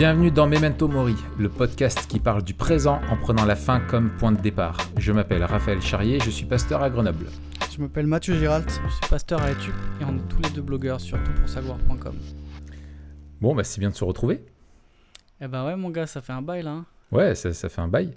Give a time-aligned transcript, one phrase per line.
[0.00, 4.08] Bienvenue dans Memento Mori, le podcast qui parle du présent en prenant la fin comme
[4.16, 4.78] point de départ.
[4.96, 7.26] Je m'appelle Raphaël Charrier, je suis pasteur à Grenoble.
[7.70, 10.62] Je m'appelle Mathieu Giralt, je suis pasteur à Etup et on est tous les deux
[10.62, 12.16] blogueurs sur toutpoursavoir.com.
[13.42, 14.42] Bon, bah c'est bien de se retrouver.
[15.42, 16.70] Eh ben ouais mon gars, ça fait un bail là.
[16.70, 16.86] hein.
[17.12, 18.16] Ouais, ça, ça fait un bail.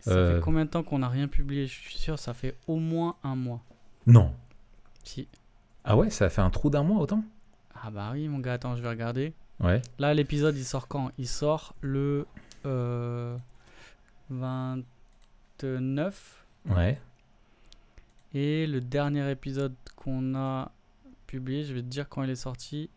[0.00, 0.36] Ça Euh.
[0.36, 1.66] fait combien de temps qu'on n'a rien publié?
[1.66, 3.60] Je suis sûr ça fait au moins un mois.
[4.06, 4.32] Non.
[5.04, 5.28] Si.
[5.84, 7.22] Ah ouais, ça a fait un trou d'un mois autant?
[7.84, 9.34] Ah bah oui mon gars, attends, je vais regarder.
[9.60, 9.82] Ouais.
[9.98, 11.10] Là l'épisode il sort quand?
[11.18, 12.26] Il sort le
[12.66, 13.36] euh,
[14.30, 16.98] 29 Ouais.
[18.34, 20.70] et le dernier épisode qu'on a
[21.26, 22.90] publié, je vais te dire quand il est sorti.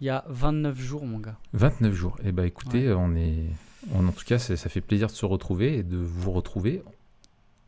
[0.00, 1.36] Il y a 29 jours mon gars.
[1.52, 2.16] 29 jours.
[2.24, 3.46] Eh bah écoutez, on est.
[3.92, 6.82] on- en tout cas, ça fait plaisir de se retrouver et de vous retrouver.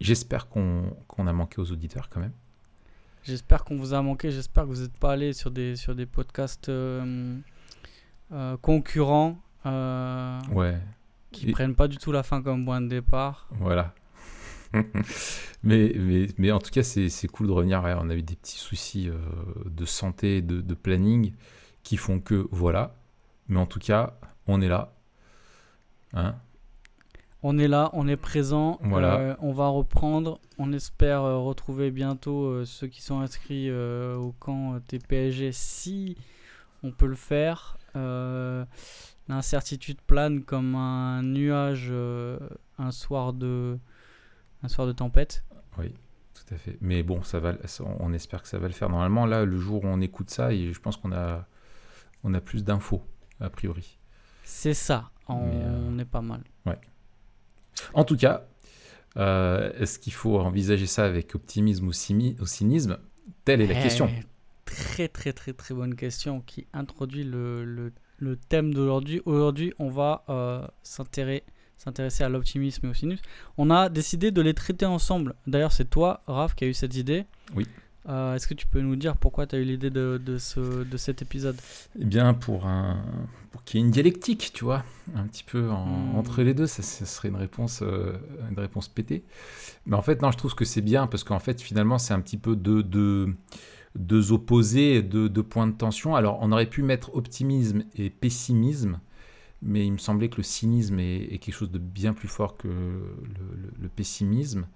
[0.00, 2.32] J'espère qu'on qu'on a manqué aux auditeurs quand même.
[3.24, 6.06] J'espère qu'on vous a manqué, j'espère que vous n'êtes pas allé sur des, sur des
[6.06, 7.36] podcasts euh,
[8.32, 10.78] euh, concurrents euh, Ouais.
[11.30, 13.48] qui Et- prennent pas du tout la fin comme point de départ.
[13.60, 13.94] Voilà.
[15.62, 17.82] mais, mais, mais en tout cas, c'est cool de revenir.
[17.84, 19.08] Ouais, on a eu des petits soucis
[19.66, 21.32] de santé, de, de planning
[21.82, 22.94] qui font que voilà.
[23.48, 24.14] Mais en tout cas,
[24.46, 24.94] on est là.
[26.14, 26.36] Hein
[27.44, 29.16] On est là, on est présent, Voilà.
[29.18, 30.38] euh, on va reprendre.
[30.58, 36.16] On espère euh, retrouver bientôt euh, ceux qui sont inscrits au camp TPSG si
[36.84, 37.76] on peut le faire.
[39.28, 41.92] L'incertitude plane comme un nuage
[42.78, 43.78] un soir de
[44.62, 45.44] un soir de tempête.
[45.78, 45.92] oui,
[46.34, 46.76] tout à fait.
[46.80, 47.54] Mais bon, ça va,
[47.98, 48.88] on espère que ça va le faire.
[48.88, 51.46] Normalement, là, le jour où on écoute ça, et je pense qu'on a,
[52.22, 53.02] on a plus d'infos,
[53.40, 53.98] a priori.
[54.44, 56.42] C'est ça, on, on est pas mal.
[57.94, 58.46] En tout cas,
[59.16, 62.98] euh, est-ce qu'il faut envisager ça avec optimisme ou, cyni- ou cynisme?
[63.44, 64.10] Telle est la Eh, question.
[64.64, 69.20] Très très très très bonne question qui introduit le, le- le thème d'aujourd'hui.
[69.26, 71.44] Aujourd'hui, on va euh, s'intéresser
[71.78, 73.22] s'intéresser à l'optimisme et au cynisme.
[73.58, 75.34] On a décidé de les traiter ensemble.
[75.48, 77.24] D'ailleurs, c'est toi, Raph, qui a eu cette idée.
[77.56, 77.66] Oui.
[78.08, 80.82] Euh, Est-ce que tu peux nous dire pourquoi tu as eu l'idée de, de, ce,
[80.82, 81.56] de cet épisode?
[82.00, 83.04] Eh bien, pour, un,
[83.52, 86.16] pour qu'il y ait une dialectique, tu vois, un petit peu en- Hmm.
[86.16, 88.14] entre les deux, ça, serait une réponse, euh,
[88.50, 89.24] une réponse pétée.
[89.86, 92.20] Mais en fait, non, je trouve que c'est bien parce qu'en fait, finalement, c'est un
[92.20, 93.28] petit peu deux, deux,
[93.96, 96.16] deux opposés, deux, deux points de tension.
[96.16, 98.98] Alors, on aurait pu mettre optimisme et pessimisme,
[99.62, 102.56] mais il me semblait que le cynisme est, est quelque chose de bien plus fort
[102.56, 102.74] que le,
[103.62, 104.66] le- le pessimisme.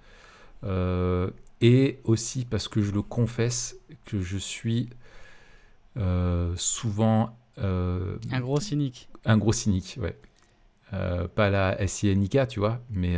[0.64, 1.30] Euh,
[1.60, 4.88] et aussi parce que je le confesse que je suis
[5.96, 9.08] euh, souvent euh, Un gros cynique.
[9.24, 10.18] un gros cynique, ouais.
[10.92, 13.16] Euh, pas la SINIK, tu vois, mais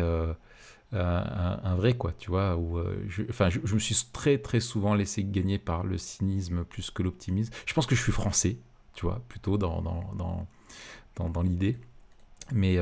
[0.93, 2.57] un, vrai, quoi, tu vois.
[2.57, 6.65] Où, je, enfin, je, je me suis très, très souvent laissé gagner par le cynisme
[6.65, 7.53] plus que l'optimisme.
[7.67, 8.57] Je pense que je suis français,
[8.95, 10.47] tu vois, plutôt dans, dans, dans,
[11.17, 11.77] dans, dans l'idée.
[12.53, 12.79] Mais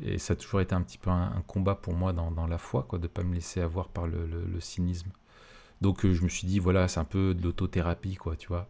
[0.00, 2.46] et ça a toujours été un petit peu un, un combat pour moi dans, dans
[2.46, 5.10] la foi, quoi, de pas me laisser avoir par le, le- le cynisme.
[5.80, 8.68] Donc euh, je me suis dit, voilà, c'est un peu de l'autothérapie, quoi, tu vois.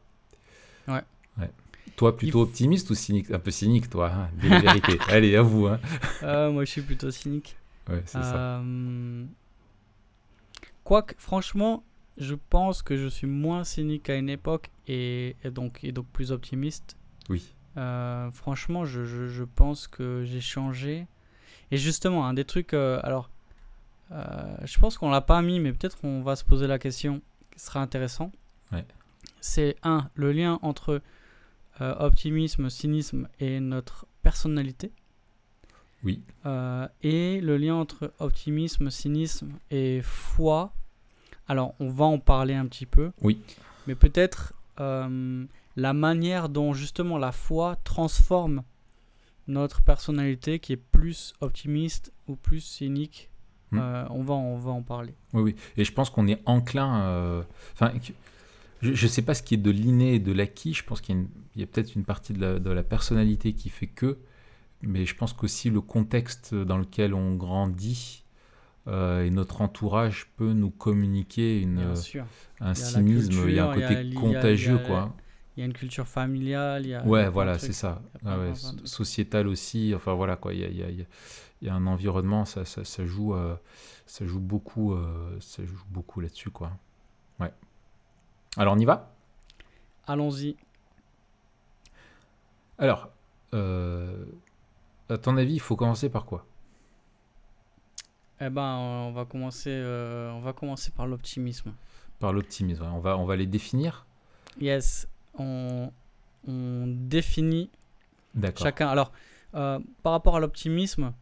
[0.88, 1.02] Ouais.
[1.38, 1.50] Ouais.
[1.96, 3.30] Toi, plutôt optimiste ou cynique?
[3.30, 4.98] Un peu cynique, toi, hein, la vérité.
[5.08, 5.66] Allez, à vous.
[5.66, 5.78] Hein.
[6.22, 7.56] Euh, moi, je suis plutôt cynique.
[7.88, 8.60] Ouais, c'est ça.
[8.60, 9.24] Euh,
[10.84, 11.84] Quoique, franchement,
[12.18, 16.06] je pense que je suis moins cynique à une époque et, et donc, et donc
[16.08, 16.96] plus optimiste.
[17.28, 17.54] Oui.
[17.76, 21.06] Euh, franchement, je, je- je pense que j'ai changé.
[21.70, 22.74] Et justement, un des trucs.
[22.74, 23.30] euh, alors,
[24.10, 27.22] euh, je pense qu'on l'a pas mis, mais peut-être on va se poser la question
[27.50, 28.30] qui sera intéressant.
[28.72, 28.84] Ouais.
[29.40, 31.00] C'est un, le lien entre
[31.80, 34.92] optimisme, cynisme et notre personnalité.
[36.04, 36.22] Oui.
[37.02, 40.72] Et le lien entre optimisme, cynisme et foi.
[41.48, 43.10] Alors, on va en parler un petit peu.
[43.20, 43.40] Oui.
[43.88, 44.52] Mais peut-être
[45.76, 48.62] la manière dont justement la foi transforme
[49.48, 53.30] notre personnalité qui est plus optimiste ou plus cynique.
[53.70, 53.78] Hmm.
[53.78, 55.14] Euh, on, va, on va en parler.
[55.32, 55.56] Oui, oui.
[55.76, 57.02] Et je pense qu'on est enclin.
[57.02, 57.42] euh,
[57.72, 57.92] Enfin,
[58.82, 60.74] je ne sais pas ce qui est de l'inné et de l'acquis.
[60.74, 61.26] Je pense qu'il
[61.56, 64.18] y a, peut-être une partie de la, de la personnalité qui fait que.
[64.82, 68.24] Mais je pense qu'aussi le contexte dans lequel on grandit
[68.88, 71.94] euh, et notre entourage peut nous communiquer une,
[72.60, 73.48] un cynisme.
[73.48, 75.14] Il y a un côté contagieux, quoi.
[75.56, 76.86] Il y a une culture familiale.
[76.86, 78.00] Il y a, il y a Ouais, voilà, c'est ça.
[78.24, 78.88] Ah ouais, plein, plein de trucs.
[78.88, 79.92] sociétal aussi.
[79.94, 80.54] Enfin voilà quoi.
[80.54, 83.34] Il y a, il y a- il y a- un environnement, ça, ça, ça joue,
[83.34, 83.54] euh,
[84.06, 86.72] ça joue beaucoup, euh, ça joue beaucoup là-dessus quoi.
[87.38, 87.52] Ouais.
[88.56, 89.14] Alors on y va?
[90.06, 90.56] Allons-y.
[92.78, 93.10] Alors,
[93.54, 94.24] euh,
[95.08, 96.46] à ton avis, il faut commencer par quoi?
[98.40, 99.70] Eh ben, on va commencer,
[100.34, 101.72] on va commencer par l'optimisme.
[102.18, 102.82] Par l'optimisme.
[102.92, 104.04] On va, on va les définir?
[104.60, 105.06] Yes,
[105.38, 105.90] on...
[106.48, 107.70] on définit
[108.56, 108.88] chacun.
[108.88, 109.12] Alors,
[109.54, 111.12] euh, par rapport à l'optimisme,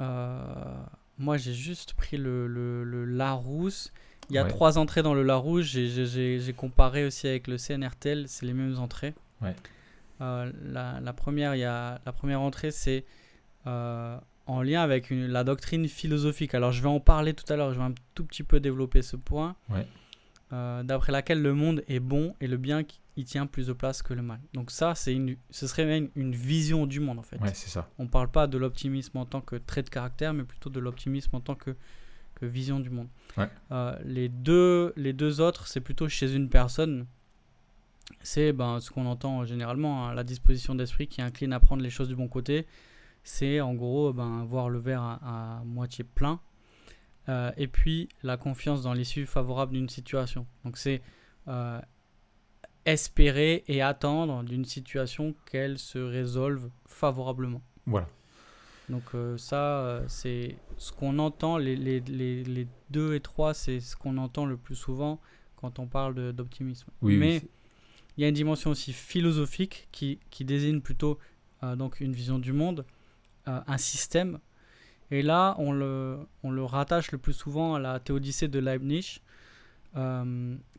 [0.00, 0.74] euh,
[1.18, 3.92] moi j'ai juste pris le, le- le Larousse.
[4.30, 4.48] Il y a Ouais.
[4.50, 5.64] trois entrées dans le Larousse.
[5.66, 9.14] J'ai- comparé aussi avec le CNRTL, c'est les mêmes entrées.
[9.40, 9.54] Ouais.
[10.20, 13.04] Euh, la, la première, il y a, la première entrée, c'est
[13.64, 16.54] en lien avec une- la doctrine philosophique.
[16.54, 19.02] Alors je vais en parler tout à l'heure, je vais un tout petit peu développer
[19.02, 19.56] ce point.
[19.70, 19.86] Ouais.
[20.50, 24.02] D'après laquelle le monde est bon et le bien qui- y tient plus de place
[24.02, 24.40] que le mal.
[24.54, 27.38] Donc ça, c'est une, ce serait même une vision du monde en fait.
[27.40, 27.88] Ouais, c'est ça.
[27.98, 30.80] On ne parle pas de l'optimisme en tant que trait de caractère, mais plutôt de
[30.80, 31.74] l'optimisme en tant que,
[32.36, 33.08] que vision du monde.
[33.36, 33.48] Ouais.
[33.72, 37.06] Euh, les, deux, les deux autres, c'est plutôt chez une personne.
[38.20, 41.90] C'est ben, ce qu'on entend généralement, hein, la disposition d'esprit qui incline à prendre les
[41.90, 42.66] choses du bon côté.
[43.22, 46.40] C'est en gros ben, voir le verre à, à moitié plein.
[47.28, 50.46] Euh, et puis la confiance dans l'issue favorable d'une situation.
[50.64, 51.02] Donc c'est
[51.46, 51.80] euh,
[52.84, 57.62] espérer et attendre d'une situation qu'elle se résolve favorablement.
[57.86, 58.08] Voilà.
[58.88, 63.52] Donc euh, ça, euh, c'est ce qu'on entend, les, les, les, les deux et trois,
[63.52, 65.20] c'est ce qu'on entend le plus souvent
[65.56, 66.88] quand on parle d'optimisme.
[67.02, 67.42] Oui, Mais
[68.16, 71.18] il y a une dimension aussi philosophique qui, qui désigne plutôt
[71.62, 72.86] euh, donc une vision du monde,
[73.46, 74.38] euh, un système.
[75.10, 79.20] Et là, on le, on le rattache le plus souvent à la théodicée de Leibniz,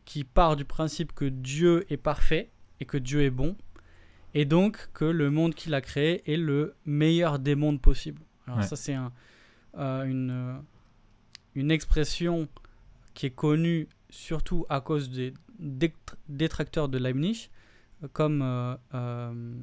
[0.10, 3.56] qui part du principe que Dieu est parfait et que Dieu est bon,
[4.34, 8.24] et donc que le monde qu'il a créé est le meilleur des mondes possibles.
[8.48, 8.66] Alors Ouais.
[8.66, 9.12] ça, c'est un,
[9.78, 10.58] euh, une, euh,
[11.54, 12.48] une expression
[13.14, 17.50] qui est connue surtout à cause des détr- détracteurs de Leibniz,
[18.14, 19.54] comme euh, euh,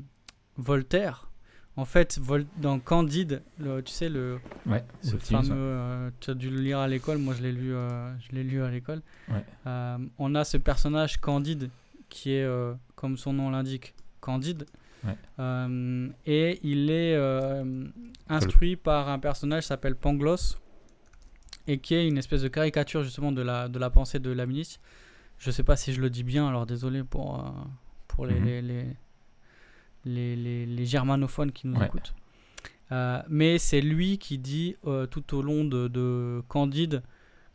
[0.57, 1.29] Voltaire.
[1.79, 2.19] En fait,
[2.57, 5.49] dans Candide, le- tu sais, le, Ouais, ce l'optimisme.
[5.49, 8.35] fameux, euh, tu as dû le lire à l'école, moi je l'ai lu, euh, je
[8.37, 9.03] lu à l'école.
[9.29, 9.45] Ouais.
[9.67, 11.69] Euh, on a ce personnage Candide
[12.09, 12.49] qui est,
[12.95, 14.65] comme son nom l'indique, Candide.
[15.05, 15.17] Ouais.
[16.27, 17.17] Et il est
[18.29, 20.59] instruit par un personnage qui s'appelle Pangloss
[21.67, 24.79] et qui est une espèce de caricature justement de la, de la pensée de Leibniz.
[25.39, 27.45] Je sais pas si je le dis bien, alors désolé pour,
[28.09, 28.45] pour les, Mhm.
[28.47, 28.85] les, les,
[30.07, 31.87] les, les- les germanophones qui nous Ouais.
[31.87, 32.15] écoutent.
[32.93, 37.03] Euh, mais c'est lui qui dit euh, tout au long de, de Candide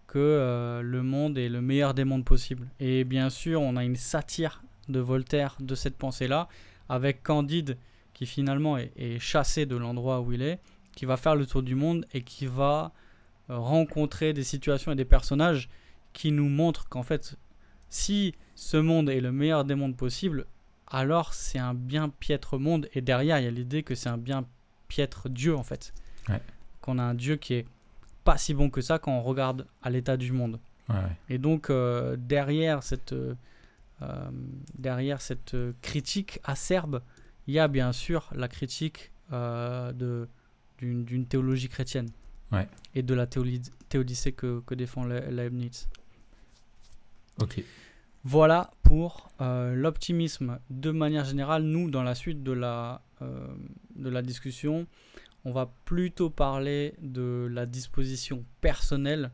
[0.08, 2.68] que euh, le monde est le meilleur des mondes possibles.
[2.82, 6.50] Et bien sûr, on a une satire de Voltaire de cette pensée-là,
[6.90, 7.78] avec Candide
[8.14, 10.60] qui finalement est, est chassé de l'endroit où il est,
[10.94, 12.92] qui va faire le tour du monde et qui va
[13.48, 15.70] rencontrer des situations et des personnages
[16.14, 17.38] qui nous montrent qu'en fait,
[17.90, 20.46] si ce monde est le meilleur des mondes possibles,
[20.92, 22.88] alors c'est un bien piètre monde.
[22.94, 24.46] Et derrière, il y a l'idée que c'est un bien
[24.88, 25.94] piètre Dieu, en fait.
[26.30, 26.42] Ouais.
[26.82, 27.66] Qu'on a un Dieu qui est
[28.24, 30.60] pas si bon que ça quand on regarde à l'état du monde.
[30.90, 30.96] Ouais.
[31.30, 33.34] Et donc, euh, derrière cette, euh,
[34.02, 34.30] euh,
[34.78, 37.02] derrière cette critique acerbe,
[37.48, 40.28] il y a bien sûr la critique euh, de,
[40.78, 42.10] d'une, d'une théologie chrétienne.
[42.52, 42.68] Ouais.
[42.96, 45.88] Et de la théodicée que, que défend Le- Leibniz.
[47.42, 47.64] Ok.
[48.24, 51.64] Voilà pour euh, l'optimisme de manière générale.
[51.64, 53.48] Nous, dans la suite de la, euh,
[53.96, 54.86] de la discussion,
[55.44, 59.32] on va plutôt parler de la disposition personnelle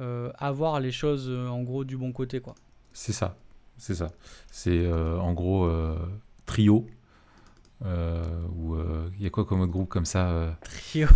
[0.00, 2.40] euh, à voir les choses euh, en gros du bon côté.
[2.40, 2.54] Quoi.
[2.92, 3.36] C'est ça.
[3.78, 4.10] C'est ça.
[4.50, 5.70] C'est en gros
[6.44, 6.86] trio.
[7.82, 8.22] Euh,
[8.54, 8.76] ou
[9.16, 10.52] il y a quoi comme autre groupe comme ça euh?
[10.62, 11.08] Trio.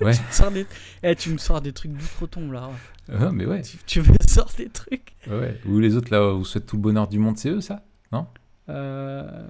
[0.00, 0.12] Ouais.
[0.14, 0.66] tu, me sors des...
[1.02, 2.70] Eh, tu me sors des trucs d'outre-tombe là.
[3.10, 3.62] Ah, mais ouais.
[3.62, 5.14] Tu, tu me sors des trucs.
[5.26, 5.58] ouais.
[5.66, 7.82] Ou les autres là, vous souhaitez tout le bonheur du monde, c'est eux ça?
[8.68, 9.42] Euh,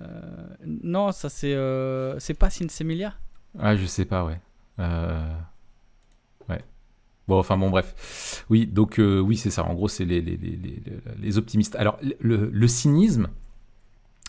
[0.65, 3.15] Non, ça c'est euh, c'est pas Sinsemilia?
[3.59, 4.41] Ah, je sais pas, ouais.
[4.79, 5.29] Euh,
[6.49, 6.65] Ouais.
[7.29, 8.45] Bon, enfin bon, bref.
[8.51, 9.65] Oui, donc euh, oui, c'est ça.
[9.65, 10.83] En gros, c'est les, les, les, les,
[11.21, 11.77] les optimistes.
[11.77, 13.29] Alors, le, le cynisme,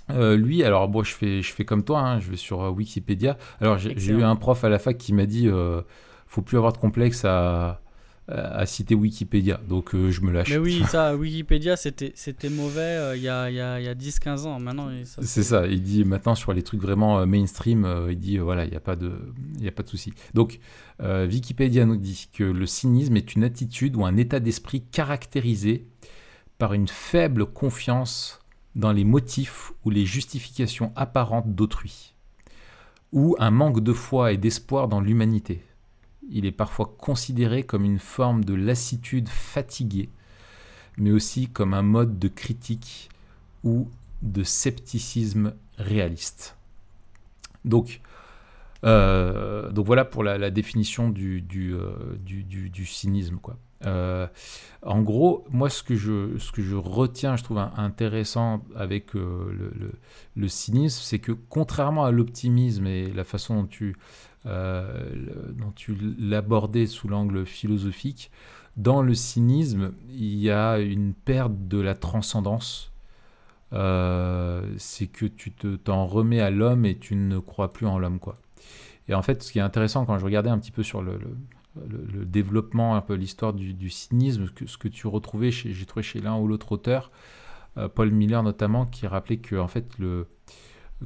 [0.09, 2.69] euh, lui, alors bon, je fais, je fais comme toi, hein, je vais sur euh,
[2.69, 3.37] Wikipédia.
[3.61, 5.81] Alors, j'ai eu un prof à la fac qui m'a dit euh,
[6.27, 7.81] faut plus avoir de complexe à,
[8.27, 9.61] à, à citer Wikipédia.
[9.69, 10.49] Donc, euh, je me lâche.
[10.49, 14.59] Mais oui, ça, Wikipédia, c'était mauvais il y a, y a, y a 10-15 ans.
[14.59, 18.71] Maintenant, C'est ça, il dit maintenant sur les trucs vraiment mainstream, il dit voilà, il
[18.71, 19.13] n'y a pas de,
[19.57, 20.13] il y a pas de souci.
[20.33, 20.59] Donc,
[21.01, 25.87] Wikipédia nous dit que le cynisme est une attitude ou un état d'esprit caractérisé
[26.57, 28.42] par une faible confiance
[28.75, 32.13] dans les motifs ou les justifications apparentes d'autrui,
[33.11, 35.63] ou un manque de foi et d'espoir dans l'humanité.
[36.29, 40.09] Il est parfois considéré comme une forme de lassitude fatiguée,
[40.97, 43.09] mais aussi comme un mode de critique
[43.63, 43.87] ou
[44.21, 46.55] de scepticisme réaliste.
[47.65, 48.01] Donc,
[48.83, 53.37] euh, voilà pour la, définition du, du, euh, cynisme.
[53.37, 53.57] Quoi.
[53.85, 59.71] En gros, moi, ce que je, ce que je retiens, je trouve intéressant avec le,
[60.35, 63.95] le, cynisme, c'est que contrairement à l'optimisme et la façon dont tu,
[64.45, 68.31] dont tu l'abordais sous l'angle philosophique,
[68.75, 72.91] dans le cynisme, il y a une perte de la transcendance.
[73.71, 78.19] c'est que tu te, t'en remets à l'homme et tu ne crois plus en l'homme,
[78.19, 78.37] quoi.
[79.07, 81.19] Et en fait, ce qui est intéressant quand je regardais un petit peu sur le,
[81.75, 86.37] développement, un peu l'histoire du, cynisme, que, ce que tu retrouvais, j'ai trouvé chez l'un
[86.37, 87.11] ou l'autre auteur,
[87.77, 90.27] euh, Paul Miller notamment, qui rappelait que en fait le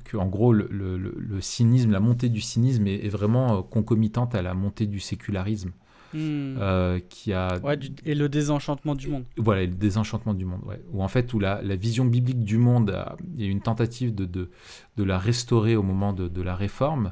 [0.03, 4.53] que en gros le, cynisme, la montée du cynisme est, vraiment euh, concomitante à la
[4.53, 5.71] montée du sécularisme.
[6.13, 6.55] Hmm.
[6.61, 7.59] Euh, qui a
[8.05, 10.81] et le désenchantement du monde voilà le désenchantement du monde ouais.
[10.93, 12.97] où en fait où la, la vision biblique du monde
[13.35, 14.49] il y a une tentative de, de,
[14.95, 17.11] de la restaurer au moment de, de la réforme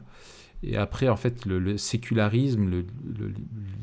[0.65, 2.85] et après, en fait, le, sécularisme, le,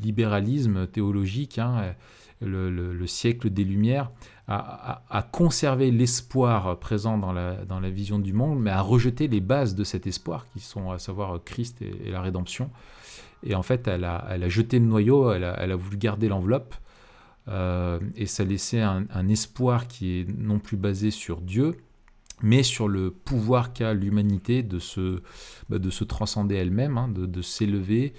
[0.01, 1.95] libéralisme théologique, hein,
[2.41, 4.11] le, siècle des Lumières,
[4.47, 9.83] a, conservé l'espoir présent dans la, vision du monde, mais a rejeté les bases de
[9.83, 12.69] cet espoir, qui sont à savoir Christ et, la rédemption.
[13.45, 16.75] Et en fait, elle a, jeté le noyau, elle a, elle a voulu garder l'enveloppe,
[17.47, 21.77] euh, et ça laissait un, un, espoir qui est non plus basé sur Dieu,
[22.41, 25.21] mais sur le pouvoir qu'a l'humanité de se,
[25.69, 28.13] bah, de se transcender elle-même, hein, de, s'élever,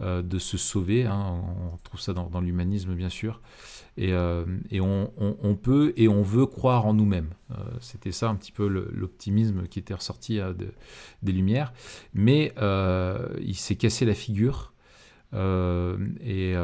[0.00, 1.06] euh, de se sauver.
[1.06, 1.42] Hein.
[1.72, 3.40] on trouve ça dans, l'humanisme, bien sûr.
[3.96, 7.30] Et, euh, et on, on, peut et on veut croire en nous-mêmes.
[7.50, 10.72] Euh, c'était ça un petit peu l'optimisme qui était ressorti de,
[11.22, 11.72] des Lumières.
[12.14, 12.54] Mais
[13.40, 14.72] il s'est cassé la figure.
[15.34, 16.54] et,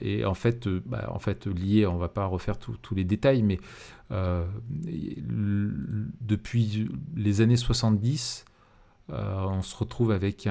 [0.00, 3.58] et, en fait, bah, en fait, lié, on va pas refaire tous les détails, mais
[6.20, 8.44] depuis les années 70,
[9.10, 10.48] euh, on se retrouve avec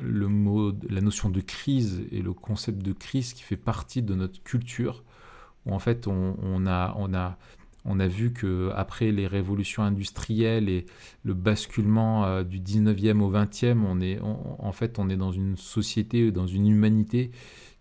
[0.00, 4.14] le mot, la notion de crise et le concept de crise qui fait partie de
[4.14, 5.04] notre culture,
[5.66, 10.86] où en fait on a vu que après les révolutions industrielles et
[11.24, 15.56] le basculement euh, du 19e au 20e, on est, en fait on est dans une
[15.56, 17.30] société, dans une humanité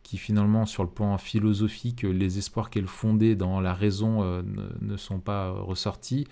[0.03, 4.41] qui finalement, sur le plan philosophique, les espoirs qu'elle fondait dans la raison euh,
[4.81, 6.27] ne, sont pas ressortis,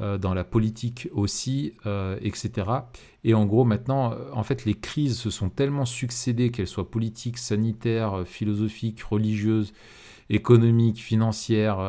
[0.00, 2.66] euh, dans la politique aussi, euh, etc.
[3.22, 7.36] Et en gros, maintenant, en fait, les crises se sont tellement succédées, qu'elles soient politiques,
[7.36, 9.74] sanitaires, philosophiques, religieuses,
[10.30, 11.80] économiques, financières,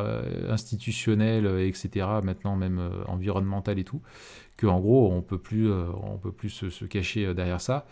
[0.50, 4.02] institutionnelles, etc., maintenant même environnementales et tout,
[4.58, 7.86] qu'en gros, on peut plus, on peut plus se cacher derrière ça.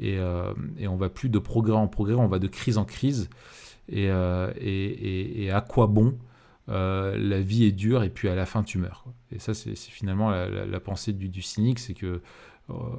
[0.00, 3.28] Euh, et, on va plus de progrès en progrès, on va de crise en crise.
[3.88, 6.16] Et, euh, et, à quoi bon
[6.68, 9.04] euh, la vie est dure et puis à la fin tu meurs.
[9.32, 12.20] Et ça, c'est finalement la, pensée du, cynique, c'est que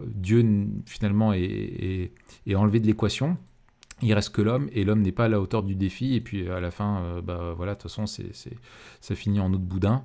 [0.07, 2.11] Dieu finalement est,
[2.53, 3.37] enlevé de l'équation.
[4.01, 6.15] Il reste que l'homme et l'homme n'est pas à la hauteur du défi.
[6.15, 10.03] Et puis à la fin, bah voilà, de toute façon, ça finit en autre boudin.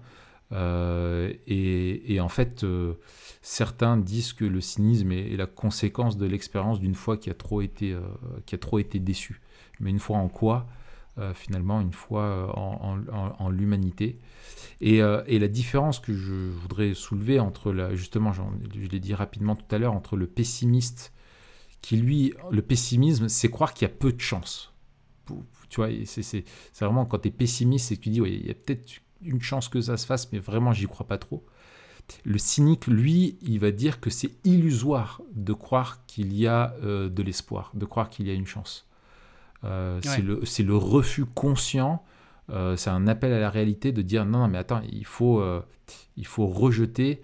[0.52, 2.94] Euh, et, en fait, euh,
[3.42, 7.60] certains disent que le cynisme est, la conséquence de l'expérience d'une foi qui a trop
[7.60, 8.00] été, euh,
[8.46, 9.40] qui a trop été déçue.
[9.80, 10.66] Mais une foi en quoi?
[11.34, 14.20] Finalement, une foi en, l'humanité.
[14.80, 18.42] Et, la différence que je voudrais soulever entre, la, justement, je
[18.78, 21.12] l'ai dit rapidement tout à l'heure, entre le pessimiste,
[21.82, 24.72] qui lui, le pessimisme, c'est croire qu'il y a peu de chance.
[25.68, 26.44] Tu vois, c'est
[26.78, 29.42] vraiment quand tu es pessimiste, c'est que tu dis, oui, il y a peut-être une
[29.42, 31.44] chance que ça se fasse, mais vraiment, j'y crois pas trop.
[32.24, 37.08] Le cynique, lui, il va dire que c'est illusoire de croire qu'il y a euh,
[37.08, 38.86] de l'espoir, de croire qu'il y a une chance.
[39.64, 40.00] Euh,
[40.44, 42.02] c'est le, refus conscient,
[42.50, 45.44] euh, c'est un appel à la réalité de dire non, non mais attends, il faut,
[46.16, 47.20] il faut rejeter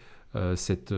[0.57, 0.93] cette,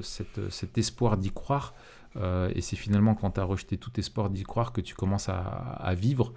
[0.00, 1.74] cet espoir d'y croire.
[2.16, 5.94] et c'est finalement quand tu as rejeté tout espoir d'y croire que tu commences à,
[5.94, 6.32] vivre.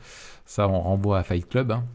[0.46, 1.72] Ça, on renvoie à Fight Club.
[1.72, 1.86] Hein.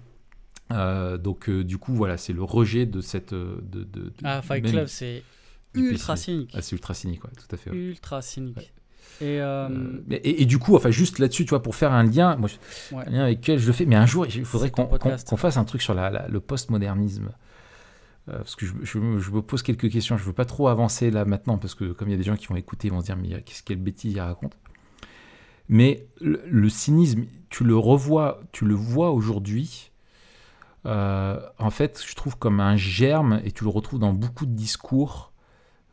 [0.72, 4.42] Euh, donc euh, du coup voilà c'est le rejet de cette euh, de, de, ah
[4.42, 5.22] Fight Club c'est
[5.74, 6.50] ultra cynique.
[6.54, 8.72] Ah, c'est ultra cynique ouais tout à fait ultra cynique.
[9.20, 9.40] Et,
[10.10, 12.50] et, du coup enfin juste là-dessus tu vois pour faire un lien moi
[12.92, 15.64] un lien avec lequel je le fais mais un jour il faudrait qu'on fasse un
[15.64, 17.30] truc sur la, le postmodernisme.
[18.26, 21.58] Parce que je, je, me pose quelques questions je veux pas trop avancer là maintenant
[21.58, 23.16] parce que comme il y a des gens qui vont écouter ils vont se dire
[23.16, 24.58] mais qu'est-ce quelle bêtise il raconte.
[25.68, 29.92] Mais le, le, cynisme tu le revois tu le vois aujourd'hui
[30.86, 34.52] euh, en fait, je trouve comme un germe, et tu le retrouves dans beaucoup de
[34.52, 35.32] discours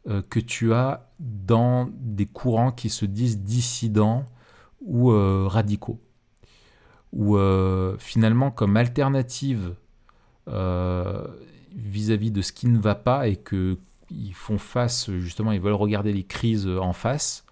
[0.08, 4.26] euh, que tu as dans des courants qui se disent dissidents
[4.82, 6.00] ou euh, radicaux.
[7.12, 7.38] Ou
[8.00, 9.76] finalement, comme alternative
[10.48, 16.12] vis-à-vis de ce qui ne va pas et qu'ils font face, justement, ils veulent regarder
[16.12, 17.46] les crises en face,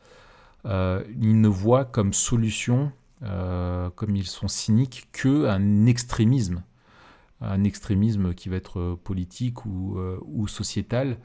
[0.66, 6.64] ils ne voient comme solution comme ils sont cyniques, que un extrémisme,
[7.42, 11.18] un extrémisme qui va être politique ou, ou sociétal,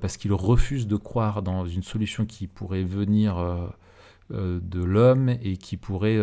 [0.00, 3.36] parce qu'ils refusent de croire dans une solution qui pourrait venir
[4.30, 6.18] de l'homme et qui pourrait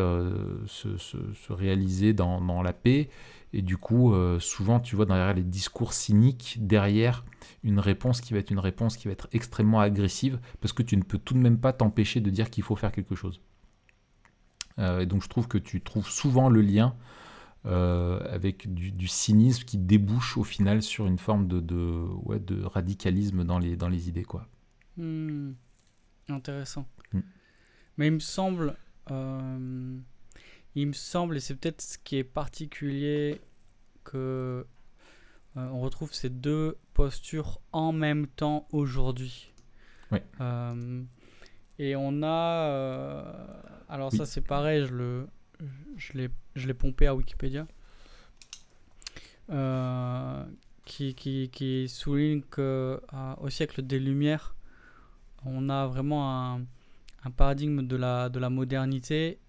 [0.67, 3.09] se, se, se, réaliser dans, dans, la paix.
[3.53, 7.23] Et du coup, souvent, tu vois derrière les discours cyniques, derrière
[7.63, 10.95] une réponse qui va être une réponse qui va être extrêmement agressive, parce que tu
[10.95, 13.41] ne peux tout de même pas t'empêcher de dire qu'il faut faire quelque chose.
[14.77, 16.95] Euh, et donc je trouve que tu trouves souvent le lien
[17.65, 22.63] euh, avec du, cynisme qui débouche au final sur une forme de, de, ouais, de
[22.63, 24.23] radicalisme dans les, dans les idées.
[24.23, 24.47] Quoi.
[24.97, 25.53] Hmm.
[26.29, 26.87] Intéressant.
[27.11, 27.21] Hmm.
[27.97, 28.77] Mais il me semble,
[29.09, 29.97] euh,
[30.75, 33.41] il me semble, et c'est peut-être ce qui est particulier
[34.03, 34.67] que
[35.57, 39.53] euh, on retrouve ces deux postures en même temps aujourd'hui.
[40.11, 40.19] Oui.
[41.79, 43.33] Et on a.
[43.89, 45.27] Alors, ça, c'est pareil, je le.
[45.97, 47.67] Je l'ai pompé à Wikipédia.
[50.85, 54.55] Qui, qui, qui, souligne qu'au siècle des Lumières,
[55.43, 59.39] on a vraiment un, paradigme de la, de la modernité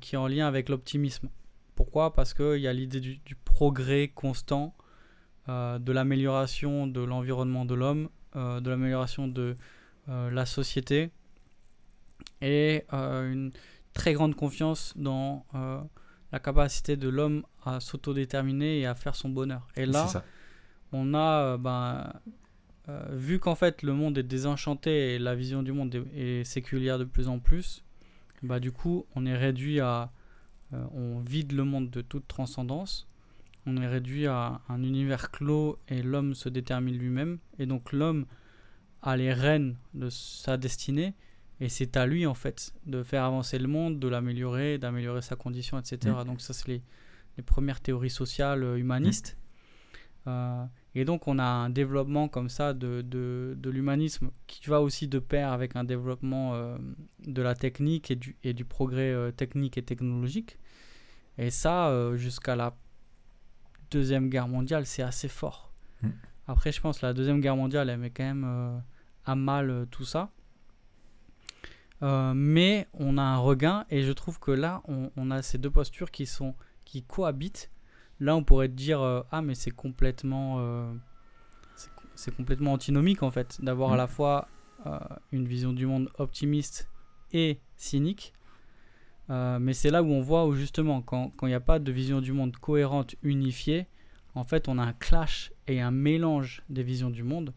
[0.00, 1.28] qui est en lien avec l'optimisme.
[1.74, 2.12] Pourquoi?
[2.12, 4.74] Parce qu'il y a l'idée du, progrès constant
[5.48, 9.56] euh, de l'amélioration de l'environnement de l'homme, euh, de l'amélioration de
[10.08, 11.10] euh, la société
[12.40, 13.52] et une
[13.94, 15.46] très grande confiance dans
[16.32, 19.66] la capacité de l'homme à s'autodéterminer et à faire son bonheur.
[19.76, 20.24] Et là,
[20.92, 22.12] on a ben,
[23.10, 27.04] vu qu'en fait le monde est désenchanté et la vision du monde est, séculière de
[27.04, 27.84] plus en plus,
[28.42, 30.10] bah, du coup on est réduit à...
[30.72, 33.08] on vide le monde de toute transcendance
[33.66, 37.38] on est réduit à un univers clos et l'homme se détermine lui-même.
[37.58, 38.26] Et donc l'homme
[39.02, 41.14] a les rênes de sa destinée
[41.60, 45.36] et c'est à lui en fait de faire avancer le monde, de l'améliorer, d'améliorer sa
[45.36, 46.14] condition, etc.
[46.20, 46.24] Mm.
[46.24, 46.82] Donc ça c'est les,
[47.42, 49.36] premières théories sociales euh, humanistes.
[50.26, 55.06] Euh, et donc on a un développement comme ça de, de, l'humanisme qui va aussi
[55.06, 56.78] de pair avec un développement euh,
[57.26, 60.58] de la technique et du, et du progrès technique et technologique.
[61.36, 62.76] Et ça, jusqu'à la
[63.90, 65.72] Deuxième Guerre mondiale, c'est assez fort.
[66.02, 66.08] Mm.
[66.46, 68.82] Après, je pense que la Deuxième Guerre mondiale, elle met quand même
[69.26, 70.30] à mal tout ça.
[72.02, 75.70] Euh, mais on a un regain et je trouve que là, on, a ces deux
[75.70, 76.54] postures qui, sont,
[76.84, 77.70] qui cohabitent.
[78.20, 80.94] Là, on pourrait dire Ah, mais c'est complètement,
[82.14, 83.98] c'est complètement antinomique en fait, d'avoir à mm.
[83.98, 84.48] la fois
[85.32, 86.88] une vision du monde optimiste
[87.32, 88.34] et cynique.
[89.30, 91.92] Euh, mais c'est là où on voit où justement, quand il n'y a pas de
[91.92, 93.86] vision du monde cohérente, unifiée,
[94.34, 97.54] en fait, on a un clash et un mélange des visions du monde,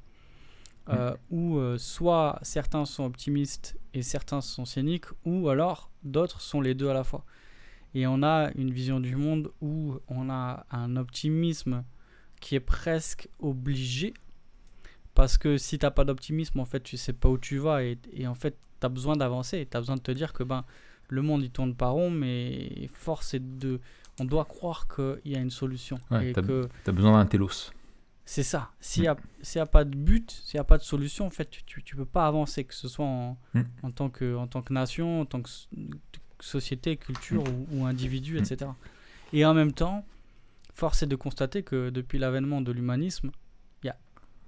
[0.90, 6.62] euh, où euh, soit certains sont optimistes et certains sont cyniques, ou alors d'autres sont
[6.62, 7.26] les deux à la fois.
[7.94, 11.84] Et on a une vision du monde où on a un optimisme
[12.40, 14.14] qui est presque obligé,
[15.16, 17.84] parce que si tu n'as pas d'optimisme, en fait, tu sais pas où tu vas,
[17.84, 20.44] et, et en fait, tu as besoin d'avancer, tu as besoin de te dire que
[20.44, 20.64] ben,
[21.10, 23.80] le monde il tourne pas rond, mais force est de.
[24.20, 26.00] On doit croire qu'il y a une solution.
[26.10, 27.72] Ouais, tu as, besoin d'un télos.
[28.28, 28.72] C'est ça.
[28.82, 29.16] S'il n'y a,
[29.56, 32.06] a, pas de but, s'il n'y a pas de solution, en fait, tu ne peux
[32.06, 33.62] pas avancer, que ce soit en, mm.
[33.84, 35.50] en, tant, que, en tant que nation, en tant que
[36.42, 38.38] société, culture ou, ou, individu, mm.
[38.40, 38.72] etc.
[39.32, 40.06] Et en même temps,
[40.74, 43.32] force est de constater que depuis l'avènement de l'humanisme,
[43.82, 43.98] il n'y a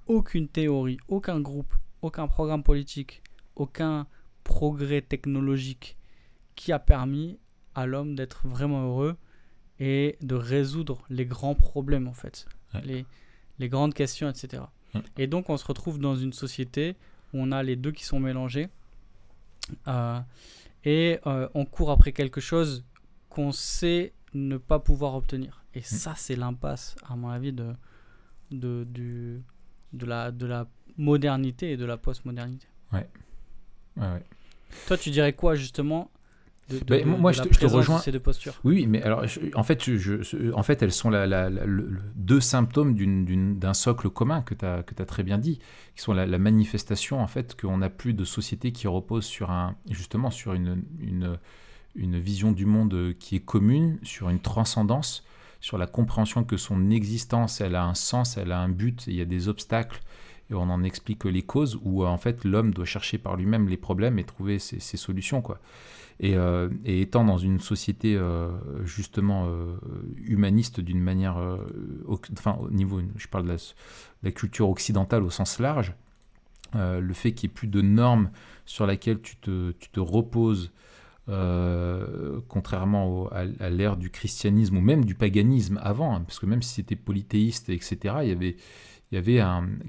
[0.08, 3.24] aucune théorie, aucun groupe, aucun programme politique,
[3.56, 4.08] aucun
[4.44, 5.96] progrès technologique
[6.58, 7.40] qui a permis
[7.76, 9.16] à l'homme d'être vraiment heureux
[9.80, 12.46] et de résoudre les grands problèmes en fait,
[12.84, 13.06] les,
[13.60, 14.64] les, grandes questions, etc.
[15.18, 16.96] Et donc on se retrouve dans une société
[17.34, 18.70] où on a les deux qui sont mélangés
[19.88, 20.20] euh,
[20.84, 22.84] et euh, on court après quelque chose
[23.30, 25.64] qu'on sait ne pas pouvoir obtenir.
[25.76, 27.74] Et ça c'est l'impasse à mon avis de,
[28.52, 29.44] de, du,
[29.94, 30.68] de, la, de la
[30.98, 32.68] modernité et de la postmodernité.
[32.92, 33.08] Ouais.
[33.98, 34.24] ouais, ouais.
[34.88, 36.10] Toi tu dirais quoi justement
[36.88, 38.00] bah, moi, je, te, rejoins.
[38.00, 38.54] Ces deux postures.
[38.64, 41.50] Oui, mais alors, en, fait, je, en fait, elles sont la,
[42.16, 42.96] deux symptômes
[43.60, 45.60] d'un socle commun que tu as, as, très bien dit,
[45.96, 49.76] qui sont la, manifestation, en fait, qu'on n'a plus de société qui repose sur un,
[49.90, 51.38] justement sur une, une,
[51.96, 55.26] une, vision du monde qui est commune, sur une transcendance,
[55.62, 59.16] sur la compréhension que son existence, elle a un sens, elle a un but, il
[59.16, 60.02] y a des obstacles
[60.50, 63.78] et on en explique les causes où en fait l'homme doit chercher par lui-même les
[63.78, 65.60] problèmes et trouver ses, ses solutions quoi.
[66.24, 68.50] Euh, et, étant dans une société euh,
[68.84, 69.78] justement euh,
[70.18, 71.38] humaniste d'une manière,
[72.32, 73.56] enfin au niveau, je parle de
[74.24, 75.94] la, culture occidentale au sens large,
[76.74, 78.30] le fait qu'il n'y ait plus de normes
[78.66, 80.72] sur laquelle tu te, tu reposes
[82.48, 86.74] contrairement à, l'ère du christianisme ou même du paganisme avant, hein, parce que même si
[86.74, 88.30] c'était polythéiste, etc., il
[89.12, 89.44] y avait,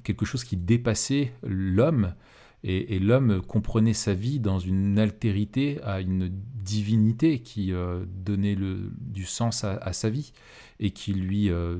[0.04, 2.14] quelque chose qui dépassait l'homme,
[2.62, 8.92] et, l'homme comprenait sa vie dans une altérité à une divinité qui euh, donnait le,
[9.00, 10.32] du sens à, sa vie,
[10.78, 11.78] et qui lui euh,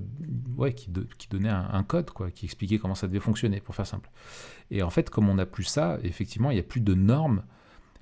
[0.57, 3.75] ouais, qui, do- qui donnait un, code, quoi, qui expliquait comment ça devait fonctionner, pour
[3.75, 4.11] faire simple.
[4.71, 7.43] Et en fait, comme on n'a plus ça, effectivement, il n'y a plus de normes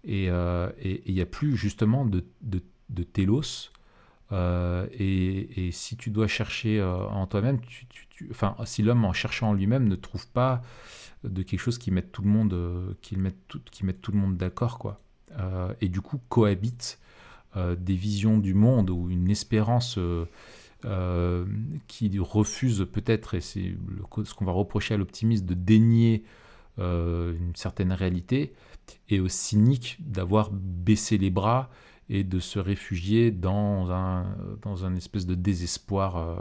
[0.04, 3.70] et euh, il n'y a plus justement de, de, de télos.
[4.30, 7.86] Euh, et, si tu dois chercher euh, en toi-même, tu-
[8.30, 10.62] enfin, si l'homme en cherchant en lui-même ne trouve pas
[11.24, 14.18] de quelque chose qui mette tout le monde, euh, qui mette tout, qui tout le
[14.18, 15.00] monde d'accord, quoi.
[15.38, 16.98] Euh, et du coup, cohabitent
[17.56, 19.98] euh, des visions du monde ou une espérance
[21.88, 23.74] qui refuse peut-être, et c'est
[24.24, 26.24] ce qu'on va reprocher à l'optimiste, de dénier
[26.78, 28.52] une certaine réalité,
[29.08, 31.68] et au cynique d'avoir baissé les bras
[32.10, 34.26] et de se réfugier dans un,
[34.62, 36.36] dans un espèce de désespoir, euh,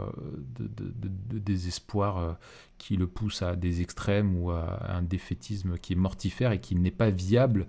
[0.58, 2.32] de, désespoir euh,
[2.78, 6.74] qui le pousse à des extrêmes ou à un défaitisme qui est mortifère et qui
[6.74, 7.66] n'est pas viable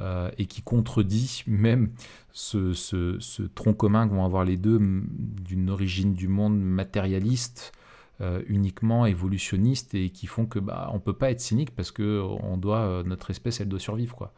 [0.00, 1.90] euh, et qui contredit même
[2.32, 7.72] ce, ce- tronc commun que vont avoir les deux d'une origine du monde matérialiste
[8.48, 12.56] uniquement évolutionniste et qui font que bah on peut pas être cynique parce que on
[12.56, 14.32] doit notre espèce elle doit survivre quoi.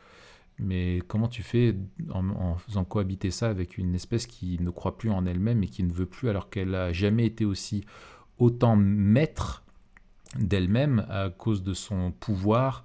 [0.62, 1.75] Mais comment tu fais
[2.12, 5.68] en, en faisant cohabiter ça avec une espèce qui ne croit plus en elle-même et
[5.68, 7.85] qui ne veut plus alors qu'elle a jamais été aussi
[8.38, 9.64] autant maître
[10.38, 12.85] d'elle-même à cause de son pouvoir,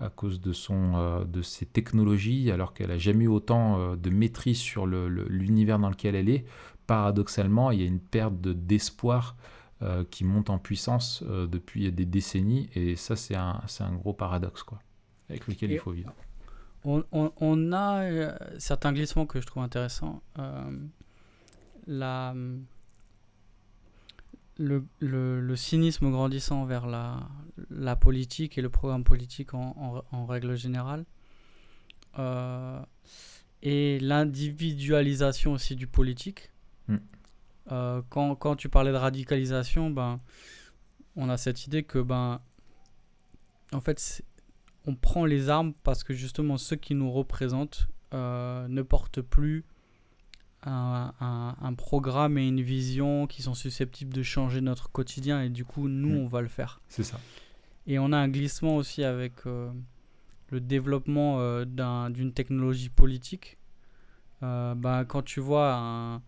[0.00, 3.96] à cause de, son, euh, de ses technologies, alors qu'elle a jamais eu autant euh,
[3.96, 6.44] de maîtrise sur le- le- l'univers dans lequel elle est?
[6.86, 9.36] Paradoxalement, il y a une perte de- d'espoir
[9.82, 14.14] euh, qui monte en puissance depuis des décennies, et ça, c'est un, c'est un gros
[14.14, 14.78] paradoxe, quoi,
[15.28, 16.14] avec lequel Et- il faut vivre.
[16.88, 20.22] On, on- on a euh, certains glissements que je trouve intéressants.
[20.38, 20.70] Euh,
[21.88, 22.32] la,
[24.58, 27.28] le, le- le cynisme grandissant vers la,
[27.70, 29.74] la politique et le programme politique en,
[30.12, 31.04] en- en règle générale.
[32.18, 32.80] Euh,
[33.62, 36.52] et l'individualisation aussi du politique.
[36.88, 36.96] Mm.
[37.72, 40.20] Euh, quand, quand tu parlais de radicalisation, ben,
[41.16, 42.40] on a cette idée que ben,
[43.72, 44.24] en fait, c'est-
[44.86, 49.64] on prend les armes parce que justement ceux qui nous représentent euh, ne portent plus
[50.62, 55.48] un, un- un programme et une vision qui sont susceptibles de changer notre quotidien et
[55.50, 56.24] du coup nous Mm.
[56.24, 56.80] on va le faire.
[56.88, 57.20] C'est ça.
[57.86, 59.70] Et on a un glissement aussi avec euh,
[60.50, 63.58] le développement euh, d'un- d'une technologie politique.
[64.42, 66.22] Bah, quand tu vois un,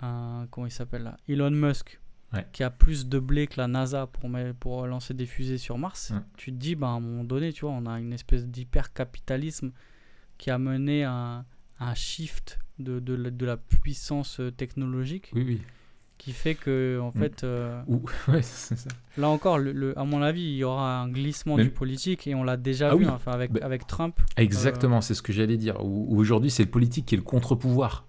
[0.00, 1.16] un- comment il s'appelle là?
[1.28, 2.00] Elon Musk
[2.34, 2.46] Ouais.
[2.52, 4.28] qui a plus de blé que la NASA pour,
[4.60, 6.20] pour lancer des fusées sur Mars, Ouais.
[6.36, 9.70] tu te dis bah, à un moment donné, tu vois, on a une espèce d'hyper-capitalisme
[10.36, 11.44] qui a mené à
[11.80, 15.62] un shift de, de, la- de la puissance euh, technologique Oui, oui.
[16.18, 17.12] qui fait que en Mm.
[17.20, 17.82] fait euh,
[18.28, 18.74] ouais, ça.
[19.16, 22.26] Là encore, le, le- à mon avis, il y aura un glissement Même- du politique
[22.26, 23.10] et on l'a déjà Ah vu oui.
[23.10, 24.20] hein, avec, Bah- avec Trump.
[24.36, 25.82] Exactement, c'est ce que j'allais dire.
[25.84, 28.04] Aujourd'hui, c'est le politique qui est le contre-pouvoir.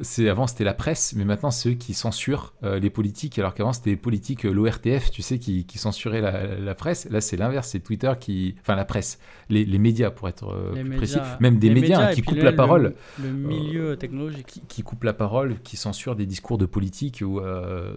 [0.00, 3.54] C'est avant c'était la presse, mais maintenant c'est eux qui censurent euh, les politiques, alors
[3.54, 7.08] qu'avant c'était les politiques, euh, l'ORTF, tu sais, qui, qui censuraient la, la presse.
[7.10, 10.72] Là c'est l'inverse, c'est Twitter qui, enfin la presse, les, les médias pour être euh,
[10.72, 13.30] plus médias- précis, même des les médias, hein, qui coupent le- la le- parole, Le,
[13.30, 14.46] milieu technologique.
[14.46, 17.22] qui, qui coupent la parole, qui censurent des discours de politique.
[17.24, 17.40] Ou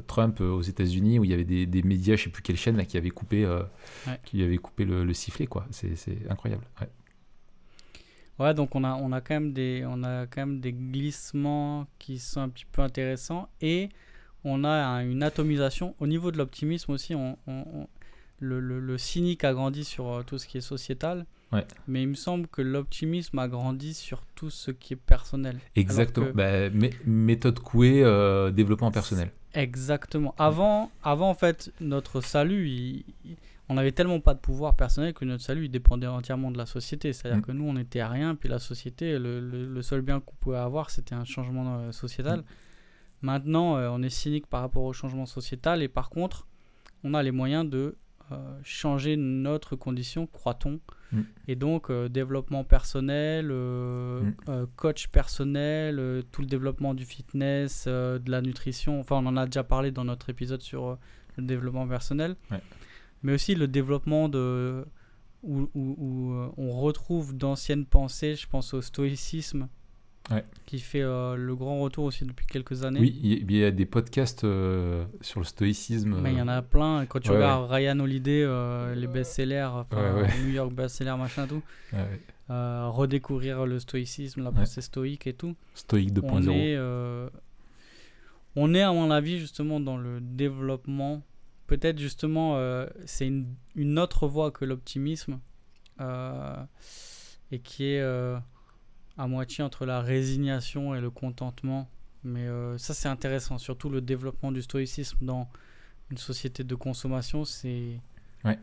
[0.07, 2.77] Trump aux États-Unis, où il y avait des, des médias, je sais plus quelle chaîne
[2.77, 4.19] là, qui avait coupé, Ouais.
[4.25, 5.65] qui avait coupé le, le sifflet, quoi.
[5.71, 6.63] C'est c'est incroyable.
[6.81, 6.87] Ouais.
[8.39, 11.87] Ouais, donc on a, on a quand même des, on a quand même des glissements
[11.99, 13.89] qui sont un petit peu intéressants et
[14.43, 17.15] on a un- une atomisation au niveau de l'optimisme aussi.
[17.15, 17.37] On,
[18.39, 21.65] le, le- le cynique a grandi sur euh, tout ce qui est sociétal, Ouais.
[21.87, 25.57] mais il me semble que l'optimisme a grandi sur tout ce qui est personnel.
[25.77, 26.27] Exactement.
[26.33, 29.31] Bah, mé- méthode Coué, euh, développement personnel.
[29.53, 30.35] Exactement.
[30.37, 33.37] Avant, avant, en fait, notre salut, il- il-
[33.69, 37.13] on avait tellement pas de pouvoir personnel que notre salut dépendait entièrement de la société.
[37.13, 37.45] C'est-à-dire Mm.
[37.45, 40.35] que nous, on n'était à rien, puis la société, le, le- le seul bien qu'on
[40.35, 42.39] pouvait avoir, c'était un changement euh, sociétal.
[42.41, 42.43] Mm.
[43.21, 46.47] Maintenant, euh, on est cynique par rapport au changement sociétal, et par contre,
[47.03, 47.95] on a les moyens de
[48.31, 50.79] euh, changer notre condition, croit-on.
[51.11, 51.21] Mm.
[51.47, 53.51] Et donc, développement personnel,
[54.75, 58.99] coach personnel, tout le développement du fitness, de la nutrition.
[58.99, 60.97] Enfin, on en a déjà parlé dans notre épisode sur
[61.37, 62.35] le développement personnel.
[62.51, 62.61] Ouais.
[63.23, 64.85] Mais aussi le développement de.
[65.43, 69.67] où, où- où, euh, on retrouve d'anciennes pensées, je pense au stoïcisme,
[70.31, 70.43] Ouais.
[70.65, 72.99] qui fait euh, le grand retour aussi depuis quelques années.
[72.99, 76.19] Oui, il y, a- il y a des podcasts euh, sur le stoïcisme.
[76.19, 77.05] Mais il y en a plein.
[77.05, 78.43] Quand tu Ouais, regardes Ryan Holiday,
[78.95, 79.69] les best-sellers.
[80.43, 81.61] New York best-sellers, machin, tout.
[82.49, 85.55] redécouvrir le stoïcisme, la pensée stoïque et tout.
[85.73, 86.49] Stoïque 2.0.
[86.49, 87.29] On
[88.57, 91.21] on est, à mon avis, justement, dans le développement.
[91.67, 95.39] Peut-être, justement, euh, c'est une, une, autre voie que l'optimisme.
[97.51, 98.01] et qui est
[99.17, 101.89] à moitié entre la résignation et le contentement.
[102.23, 102.47] Mais
[102.77, 103.57] ça, c'est intéressant.
[103.57, 105.47] Surtout le développement du stoïcisme dans
[106.11, 107.99] une société de consommation, c'est.
[108.43, 108.59] Ouais.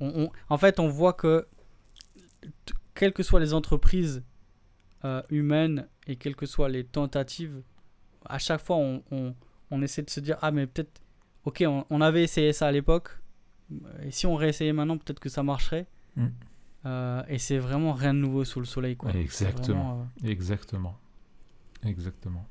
[0.00, 1.46] On, en fait, on voit que
[2.94, 4.24] quelles que soient les entreprises
[5.04, 7.62] euh, humaines et quelles que soient les tentatives,
[8.24, 9.04] à chaque fois, on,
[9.70, 11.00] on, essaie de se dire Ah, mais peut-être,
[11.46, 13.18] ok, on, avait essayé ça à l'époque,
[14.02, 15.86] et si on réessayait maintenant, peut-être que ça marcherait.
[16.16, 16.26] Mm.
[16.84, 18.96] Euh, et c'est vraiment rien de nouveau sous le soleil.
[18.96, 19.12] Quoi.
[19.12, 20.06] Exactement.
[20.22, 20.98] Euh, Exactement.
[21.84, 22.46] Exactement.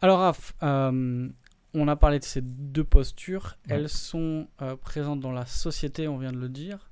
[0.00, 3.56] Alors, Raph, on a parlé de ces deux postures.
[3.68, 4.48] Elles sont
[4.80, 6.90] présentes dans la société, on vient de le dire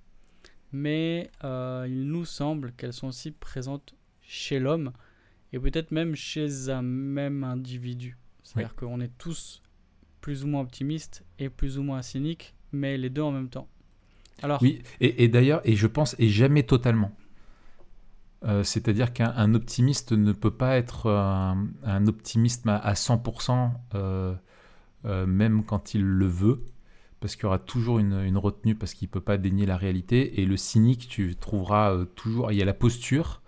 [0.72, 4.92] mais euh, il nous semble qu'elles sont aussi présentes chez l'homme
[5.52, 8.16] et peut-être même chez un même individu.
[8.42, 9.62] C'est-à-dire qu'on est tous
[10.22, 13.68] plus ou moins optimistes et plus ou moins cyniques, mais les deux en même temps.
[14.60, 17.12] Oui, et, d'ailleurs, et je pense, et jamais totalement.
[18.44, 24.34] Euh, c'est-à-dire qu'un optimiste ne peut pas être un, un optimiste à, 100%, euh,
[25.04, 26.64] même quand il le veut
[27.22, 30.40] parce qu'il y aura toujours une, retenue, parce qu'il ne peut pas dénier la réalité.
[30.40, 32.50] Et le cynique, tu trouveras euh, toujours.
[32.50, 33.41] Il y a la posture,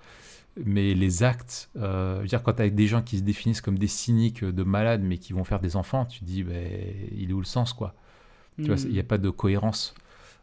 [0.57, 1.71] mais les actes.
[1.77, 4.45] Euh, je veux dire, quand tu as des gens qui se définissent comme des cyniques
[4.45, 6.69] de malades, mais qui vont faire des enfants, tu te dis, ben,
[7.12, 7.95] il est où le sens, quoi?
[8.59, 9.07] Tu vois, il n'y a hmm.
[9.07, 9.95] pas de cohérence.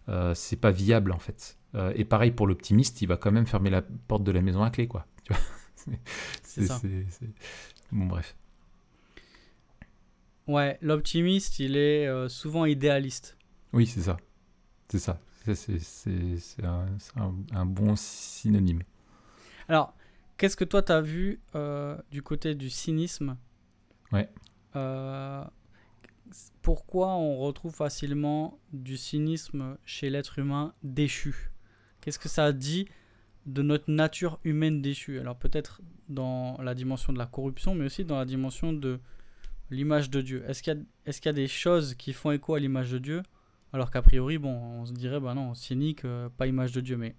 [0.09, 1.57] Euh, c'est pas viable, en fait.
[1.75, 4.63] Euh, et pareil pour l'optimiste, il va quand même fermer la porte de la maison
[4.63, 5.05] à clé, quoi.
[5.23, 5.41] Tu vois?
[6.43, 6.79] C'est ça.
[7.91, 8.35] Bon, bref.
[10.47, 13.37] Ouais, l'optimiste, il est euh, souvent idéaliste.
[13.73, 14.17] Oui, c'est ça.
[14.89, 15.19] C'est ça.
[15.53, 16.85] C'est un,
[17.53, 18.83] un, bon synonyme.
[19.67, 19.95] Alors,
[20.41, 23.37] qu'est-ce que toi, tu as vu euh, du côté du cynisme
[24.11, 24.27] Ouais.
[24.75, 25.43] Euh,
[26.63, 31.51] pourquoi on retrouve facilement du cynisme chez l'être humain déchu?
[32.01, 32.87] Qu'est-ce que ça dit
[33.45, 35.19] de notre nature humaine déchue?
[35.19, 38.99] Alors peut-être dans la dimension de la corruption, mais aussi dans la dimension de
[39.69, 40.43] l'image de Dieu.
[40.47, 42.97] Est-ce qu'il y, est qu'il y, a des choses qui font écho à l'image de
[42.97, 43.21] Dieu?
[43.73, 46.97] Alors qu'a priori, bon, on se dirait, bah non, cynique, euh, pas image de Dieu.
[46.97, 47.15] Mais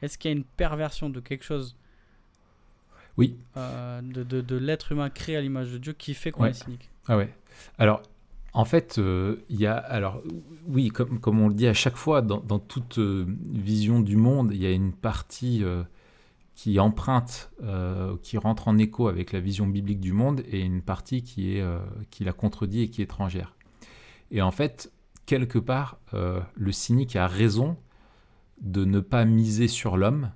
[0.00, 1.76] est-ce qu'il y a une perversion de quelque chose
[3.16, 3.36] Oui.
[3.56, 6.52] Euh, de, de, de l'être humain créé à l'image de Dieu qui fait qu'on est
[6.52, 7.32] cynique Ah ouais.
[7.78, 8.02] Alors,
[8.52, 9.76] en fait, euh, il y a.
[9.76, 10.22] Alors,
[10.66, 14.50] oui, comme, comme on le dit à chaque fois, dans, dans toute vision du monde,
[14.52, 15.64] il y a une partie
[16.56, 20.80] qui emprunte, euh, qui rentre en écho avec la vision biblique du monde, et une
[20.80, 21.78] partie qui, est, euh,
[22.10, 23.54] qui la contredit et qui est étrangère.
[24.30, 24.90] Et en fait,
[25.26, 27.76] quelque part, euh, le cynique a raison
[28.62, 30.32] de ne pas miser sur l'homme,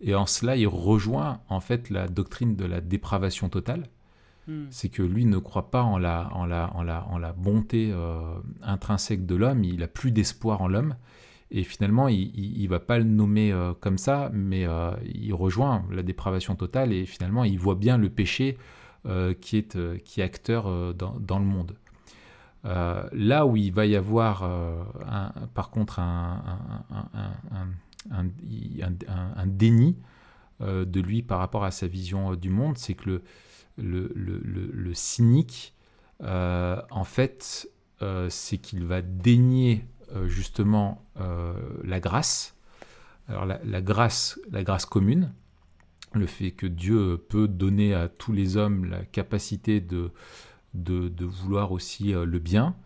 [0.00, 3.88] et en cela, il rejoint en fait la doctrine de la dépravation totale.
[4.46, 4.66] Hmm.
[4.70, 7.92] C'est que lui ne croit pas en la, en la, en la, en la bonté
[8.62, 10.94] intrinsèque de l'homme, il a plus d'espoir en l'homme,
[11.50, 15.84] et finalement, il ne va pas le nommer euh, comme ça, mais euh, il rejoint
[15.90, 18.58] la dépravation totale et finalement, il voit bien le péché
[19.06, 21.76] euh, qui, est, qui est acteur dans, dans, le monde.
[22.64, 26.42] là où il va y avoir, un, par contre, un,
[26.90, 27.68] un, un
[29.46, 29.96] déni
[30.60, 33.22] de lui par rapport à sa vision du monde, c'est que
[33.76, 35.74] le, cynique,
[36.20, 37.68] en fait,
[38.28, 42.54] c'est qu'il va dénier euh, justement euh, la grâce.
[43.26, 45.32] Alors la, grâce, la grâce commune,
[46.14, 50.12] le fait que Dieu peut donner à tous les hommes la capacité de,
[50.74, 52.76] de, vouloir aussi euh, le bien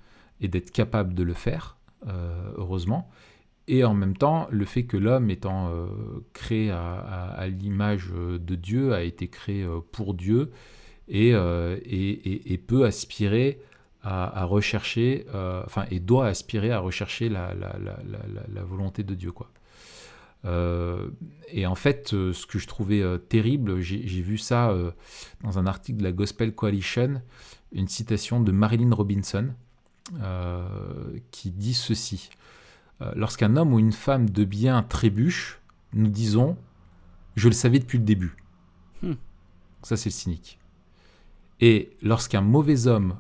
[0.41, 1.77] et d'être capable de le faire,
[2.57, 3.11] heureusement.
[3.73, 5.73] Et en même temps, le fait que l'homme étant
[6.33, 10.51] créé à, l'image de Dieu, a été créé pour Dieu
[11.09, 13.61] et, peut aspirer
[14.03, 17.55] à, rechercher, euh, enfin, et doit aspirer à rechercher la,
[18.65, 19.33] volonté de Dieu.
[20.47, 21.11] Euh,
[21.49, 24.75] et en fait, euh, ce que je trouvais terrible, j'ai vu ça
[25.43, 27.21] dans un article de la Gospel Coalition,
[27.73, 29.51] une citation de Marilyn Robinson,
[31.31, 32.31] qui dit ceci.
[33.15, 35.61] Lorsqu'un homme ou une femme de bien trébuche,
[35.95, 36.57] nous disons,
[37.35, 38.37] je le savais depuis le début.
[39.03, 39.15] Hmm.
[39.83, 40.59] Ça, c'est le cynique.
[41.61, 43.19] Et lorsqu'un mauvais homme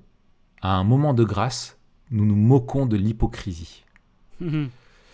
[0.63, 1.79] à un moment de grâce,
[2.11, 3.85] nous nous moquons de l'hypocrisie.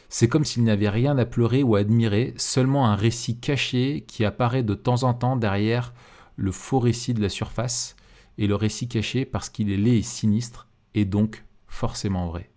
[0.09, 4.05] C'est comme s'il n'y avait rien à pleurer ou à admirer, seulement un récit caché
[4.07, 5.92] qui apparaît de temps en temps derrière
[6.37, 7.96] le faux récit de la surface,
[8.38, 12.50] et le récit caché parce qu'il est laid et sinistre, est donc forcément vrai.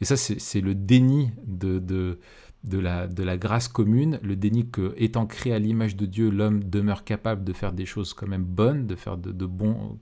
[0.00, 4.94] Et ça, c'est le déni de, de la, de la grâce commune, le déni que,
[4.96, 8.44] étant créé à l'image de Dieu, l'homme demeure capable de faire des choses quand même
[8.44, 9.48] bonnes, de faire de, de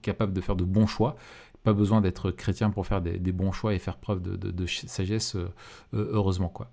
[0.01, 1.15] capable de faire de bons choix.
[1.63, 5.35] Pas besoin d'être chrétien pour faire des, bons choix et faire preuve de, de sagesse,
[5.35, 5.47] euh,
[5.93, 6.71] heureusement quoi.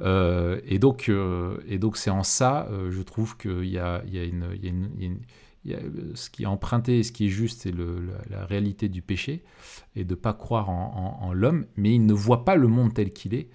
[0.00, 4.14] Euh, et donc, euh, et donc c'est en ça, je trouve qu'il y y il
[4.14, 5.20] y a une,
[5.70, 7.84] y a une ce qui est emprunté et ce qui est juste, c'est la,
[8.30, 9.44] la, réalité du péché
[9.94, 12.66] et de ne pas croire en, en, en l'homme, mais il ne voit pas le
[12.66, 13.48] monde tel qu'il est.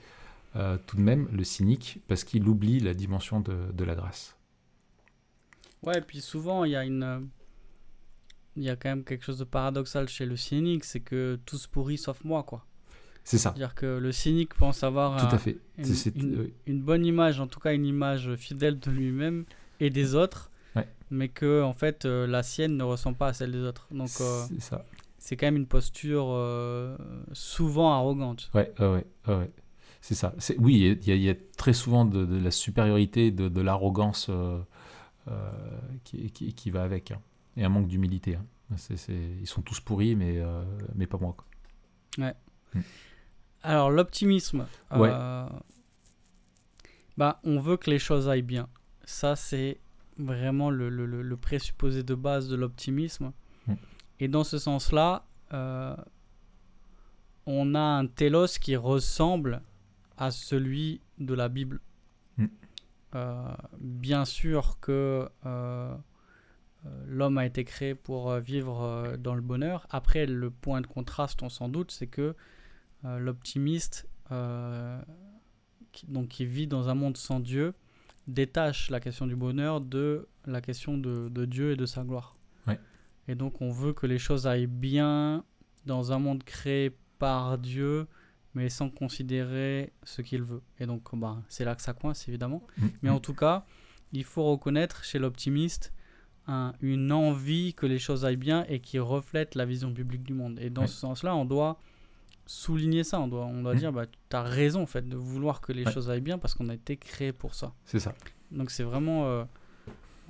[0.58, 4.38] Euh, tout de même le cynique parce qu'il oublie la dimension de, de, la grâce.
[5.84, 7.30] Ouais, et puis souvent il y a une.
[8.56, 11.58] Il y a quand même quelque chose de paradoxal chez le cynique, c'est que tout
[11.58, 12.66] se pourrit sauf moi, quoi.
[13.24, 13.50] C'est ça.
[13.50, 15.60] C'est-à-dire que le cynique pense avoir tout à fait.
[15.78, 19.46] Une, une, une, bonne image, en tout cas une image fidèle de lui-même
[19.80, 20.56] et des autres, ouais.
[21.10, 23.88] Mais que en fait euh, la sienne ne ressemble pas à celle des autres.
[23.92, 24.86] Donc euh, c'est ça.
[25.18, 26.96] C'est quand même une posture euh,
[27.34, 28.50] souvent arrogante.
[28.54, 29.52] Ouais, ouais, ouais.
[30.02, 30.34] C'est ça.
[30.60, 34.60] Oui, il y, y, a très souvent de, de la supériorité, de, de l'arrogance euh,
[35.28, 35.52] euh,
[36.04, 37.20] qui, qui, qui, va avec, hein.
[37.58, 38.36] et un manque d'humilité.
[38.36, 38.76] Hein.
[39.42, 40.64] Ils sont tous pourris, mais, euh,
[40.96, 41.36] mais pas moi.
[41.36, 42.26] Quoi.
[42.26, 42.34] Ouais.
[42.74, 42.80] Mm.
[43.64, 44.66] Alors, l'optimisme.
[44.96, 45.10] Ouais.
[47.18, 48.70] bah, on veut que les choses aillent bien.
[49.04, 49.80] Ça, c'est
[50.18, 53.32] vraiment le, le, le, présupposé de base de l'optimisme.
[53.68, 53.74] Mm.
[54.20, 55.26] Et dans ce sens-là,
[57.46, 59.62] on a un télos qui ressemble
[60.18, 61.80] à celui de la Bible.
[62.38, 62.46] Mm.
[63.16, 65.96] Euh, bien sûr que euh,
[67.06, 69.88] l'homme a été créé pour vivre dans le bonheur.
[69.90, 72.36] Après, le point de contraste, on s'en doute, c'est que
[73.06, 74.08] euh, l'optimiste,
[75.94, 77.74] qui, donc qui vit dans un monde sans Dieu,
[78.28, 82.36] détache la question du bonheur de la question de, de Dieu et de sa gloire.
[82.68, 82.80] Ouais.
[83.28, 85.44] Et donc, on veut que les choses aillent bien
[85.86, 88.08] dans un monde créé par Dieu
[88.58, 90.64] mais sans considérer ce qu'il veut.
[90.80, 92.64] Et donc, bah, c'est là que ça coince, évidemment.
[92.78, 92.88] Mmh.
[93.04, 93.66] Mais en tout cas,
[94.14, 95.94] il faut reconnaître chez l'optimiste
[96.48, 100.34] un, une envie que les choses aillent bien et qui reflète la vision biblique du
[100.34, 100.58] monde.
[100.60, 100.88] Et dans ouais.
[100.88, 101.80] ce sens-là, on doit
[102.48, 103.20] souligner ça.
[103.20, 103.78] On doit, on doit mmh.
[103.78, 105.92] dire, bah, tu as raison, en fait, de vouloir que les ouais.
[105.92, 107.74] choses aillent bien parce qu'on a été créé pour ça.
[107.86, 108.16] C'est ça.
[108.52, 109.26] Donc, c'est vraiment...
[109.26, 109.44] Euh,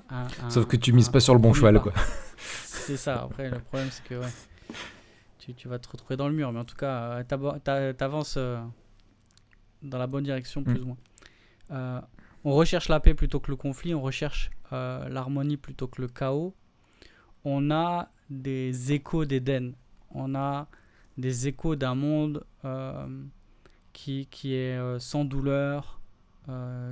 [0.10, 1.94] un, un, Sauf que tu mises pas sur le bon cheval, quoi.
[2.38, 3.24] c'est ça.
[3.24, 4.16] Après, le problème, c'est que...
[4.16, 4.28] Ouais,
[5.40, 6.52] tu, tu, vas te retrouver dans le mur.
[6.52, 8.60] Mais en tout cas, euh, tu avances euh,
[9.82, 10.84] dans la bonne direction, plus mm.
[10.84, 10.98] ou moins.
[11.72, 12.02] Euh,
[12.44, 16.54] on recherche la paix plutôt que le conflit, on recherche l'harmonie plutôt que le chaos.
[17.46, 19.74] On a des échos d'Éden.
[20.12, 20.68] On a
[21.18, 23.08] des échos d'un monde euh,
[23.94, 26.00] qui, qui est euh, sans douleur,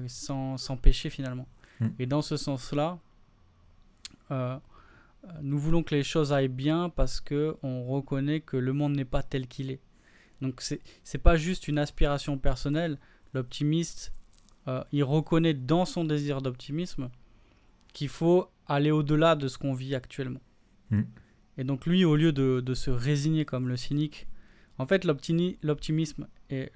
[0.08, 1.48] sans, sans péché finalement.
[1.80, 1.88] Mm.
[2.00, 3.00] Et dans ce sens-là,
[5.42, 9.06] nous voulons que les choses aillent bien parce que on reconnaît que le monde n'est
[9.06, 9.80] pas tel qu'il est.
[10.42, 12.98] Donc c'est c'est pas juste une aspiration personnelle.
[13.34, 14.14] L'optimiste,
[14.68, 17.10] euh, il reconnaît dans son désir d'optimisme
[17.94, 20.42] qu'il faut aller au-delà de ce qu'on vit actuellement.
[20.90, 21.02] Mm.
[21.58, 24.28] Et donc lui, au lieu de, de, se résigner comme le cynique,
[24.78, 26.72] en fait l'optimisme et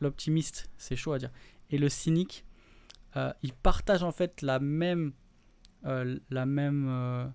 [0.00, 1.30] l'optimiste, c'est chaud à dire,
[1.70, 2.44] et le cynique,
[3.16, 5.12] euh, ils partagent en fait la même
[5.84, 7.26] euh, la même euh,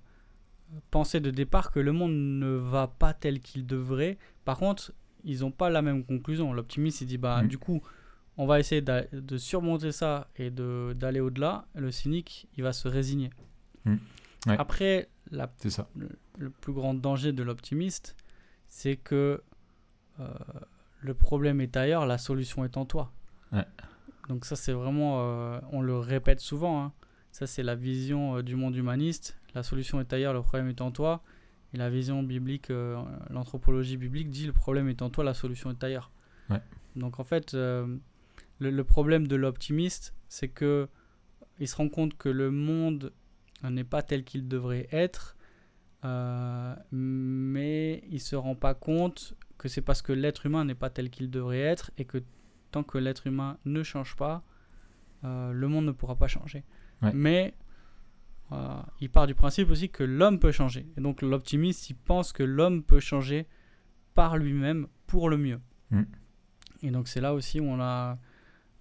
[0.92, 4.18] pensée de départ que le monde ne va pas tel qu'il devrait.
[4.46, 6.54] Par contre, ils n'ont pas la même conclusion.
[6.54, 7.48] L'optimiste, il dit, bah, Mm.
[7.48, 7.82] du coup,
[8.38, 11.66] on va essayer de surmonter ça et d'aller au-delà.
[11.76, 13.32] Le cynique, il va se résigner.
[13.86, 13.96] Mm.
[14.48, 14.56] Ouais.
[14.58, 15.88] Après, la, ça.
[15.96, 18.16] Le, le, plus grand danger de l'optimiste,
[18.68, 19.42] c'est que
[20.20, 20.34] euh,
[21.02, 23.12] le problème est ailleurs, la solution est en toi.
[23.52, 23.66] Ouais.
[24.30, 26.94] Donc ça, c'est vraiment, euh, on le répète souvent, hein.
[27.32, 29.38] ça c'est la vision euh, du monde humaniste.
[29.56, 31.24] La solution est ailleurs, le problème est en toi.
[31.74, 32.72] Et la vision biblique,
[33.30, 36.12] l'anthropologie biblique dit le problème est en toi, la solution est ailleurs.
[36.50, 36.62] Ouais.
[36.96, 38.00] Donc en fait, le,
[38.60, 40.88] le, problème de l'optimiste, c'est que
[41.60, 43.12] il se rend compte que le monde
[43.64, 45.38] n'est pas tel qu'il devrait être,
[46.06, 50.90] euh, mais il se rend pas compte que c'est parce que l'être humain n'est pas
[50.90, 52.20] tel qu'il devrait être et que
[52.72, 54.44] tant que l'être humain ne change pas,
[55.24, 56.64] euh, le monde ne pourra pas changer.
[57.02, 57.12] Ouais.
[57.14, 57.56] Mais
[58.52, 60.86] euh, il part du principe aussi que l'homme peut changer.
[60.98, 63.48] Et donc l'optimiste, il pense que l'homme peut changer
[64.14, 65.60] par lui-même pour le mieux.
[65.90, 66.04] Mm.
[66.84, 68.20] Et donc c'est là aussi où on a,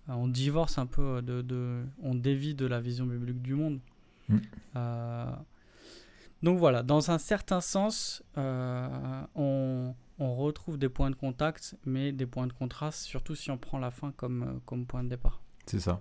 [0.09, 3.81] on divorce un peu de, de, on dévie de la vision biblique du monde.
[4.29, 4.39] Mm.
[4.77, 5.37] Euh,
[6.43, 12.12] donc voilà, dans un certain sens, euh, on, on, retrouve des points de contact, mais
[12.12, 15.41] des points de contraste, surtout si on prend la fin comme, comme point de départ.
[15.66, 16.01] C'est ça.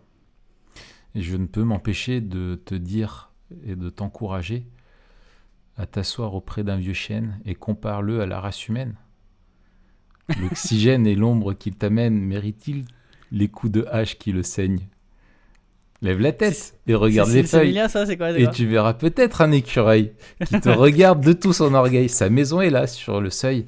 [1.15, 3.31] Et je ne peux m'empêcher de te dire
[3.63, 4.67] et de t'encourager
[5.77, 8.95] à t'asseoir auprès d'un vieux chêne et compare-le à la race humaine.
[10.41, 12.85] L'oxygène et l'ombre qu'il t'amène méritent-ils
[13.31, 14.87] les coups de hache qui le saignent?
[16.05, 17.81] Lève la tête et regarde les feuilles.
[17.89, 20.13] Ça, c'est quoi, Et tu verras peut-être un écureuil
[20.45, 22.09] qui te regarde de tout son orgueil.
[22.09, 23.65] Sa maison est là, sur le seuil.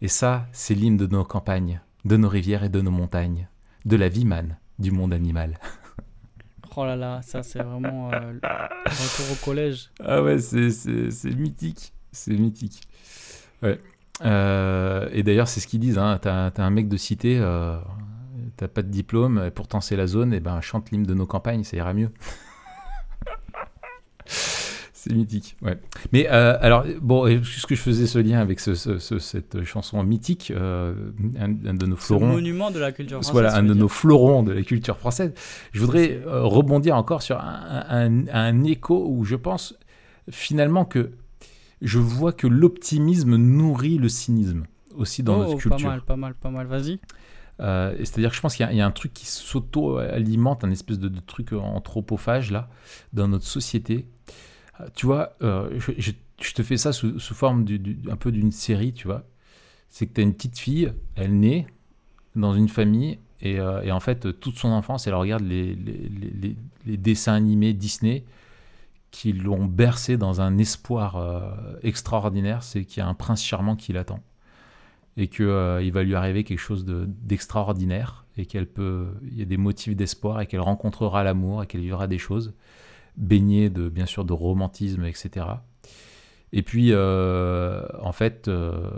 [0.00, 3.48] Et ça, c'est l'hymne de nos campagnes, de nos rivières et de nos montagnes,
[3.84, 5.58] de la vie, man, du monde animal.
[6.80, 9.90] Oh là là, ça, c'est vraiment euh, le retour au collège.
[9.98, 11.92] Ah ouais, c'est, mythique.
[12.12, 12.82] C'est mythique.
[13.64, 13.80] Ouais.
[14.24, 15.98] Euh, et d'ailleurs, c'est ce qu'ils disent.
[15.98, 16.20] Hein.
[16.22, 17.78] T'as, t'as un mec de cité, euh,
[18.58, 21.26] t'as pas de diplôme, et pourtant c'est la zone, et ben chante l'hymne de nos
[21.26, 22.10] campagnes, ça ira mieux.
[24.26, 25.78] c'est mythique, ouais.
[26.12, 30.02] Mais euh, alors, bon, puisque je faisais ce lien avec ce- ce- ce- cette chanson
[30.02, 30.92] mythique, euh,
[31.38, 32.26] un, un de nos fleurons.
[32.26, 33.32] monument de la culture française.
[33.32, 33.76] Voilà, un de dire.
[33.82, 35.32] nos fleurons de la culture française.
[35.72, 39.78] Je voudrais euh, rebondir encore sur un, un- un écho où je pense
[40.30, 41.10] finalement que
[41.80, 44.64] je vois que l'optimisme nourrit le cynisme
[44.96, 45.88] aussi dans oh, notre pas culture.
[45.88, 46.66] mal, pas mal, pas mal.
[46.66, 46.98] Vas-y.
[47.60, 51.08] Euh, C'est-à-dire que je pense qu'il y, a- un truc qui s'auto-alimente, un espèce de,
[51.20, 52.68] truc anthropophage là,
[53.12, 54.06] dans notre société.
[54.80, 58.92] Euh, Tu vois, euh, je, te fais ça sous, forme du- un peu d'une série,
[58.92, 59.24] tu vois.
[59.88, 61.66] C'est que tu as une petite fille, elle naît
[62.36, 65.76] dans une famille, et, en fait, toute son enfance, elle regarde les,
[66.86, 68.24] dessins animés Disney
[69.10, 73.92] qui l'ont bercé dans un espoir extraordinaire, c'est qu'il y a un prince charmant qui
[73.92, 74.20] l'attend
[75.18, 79.42] et que euh, va lui arriver quelque chose de- d'extraordinaire et qu'elle peut il y
[79.42, 82.54] a des motifs d'espoir et qu'elle rencontrera l'amour et qu'elle vivra des choses
[83.16, 85.46] baignées de bien sûr de romantisme etc
[86.52, 88.90] et puis euh, en fait euh,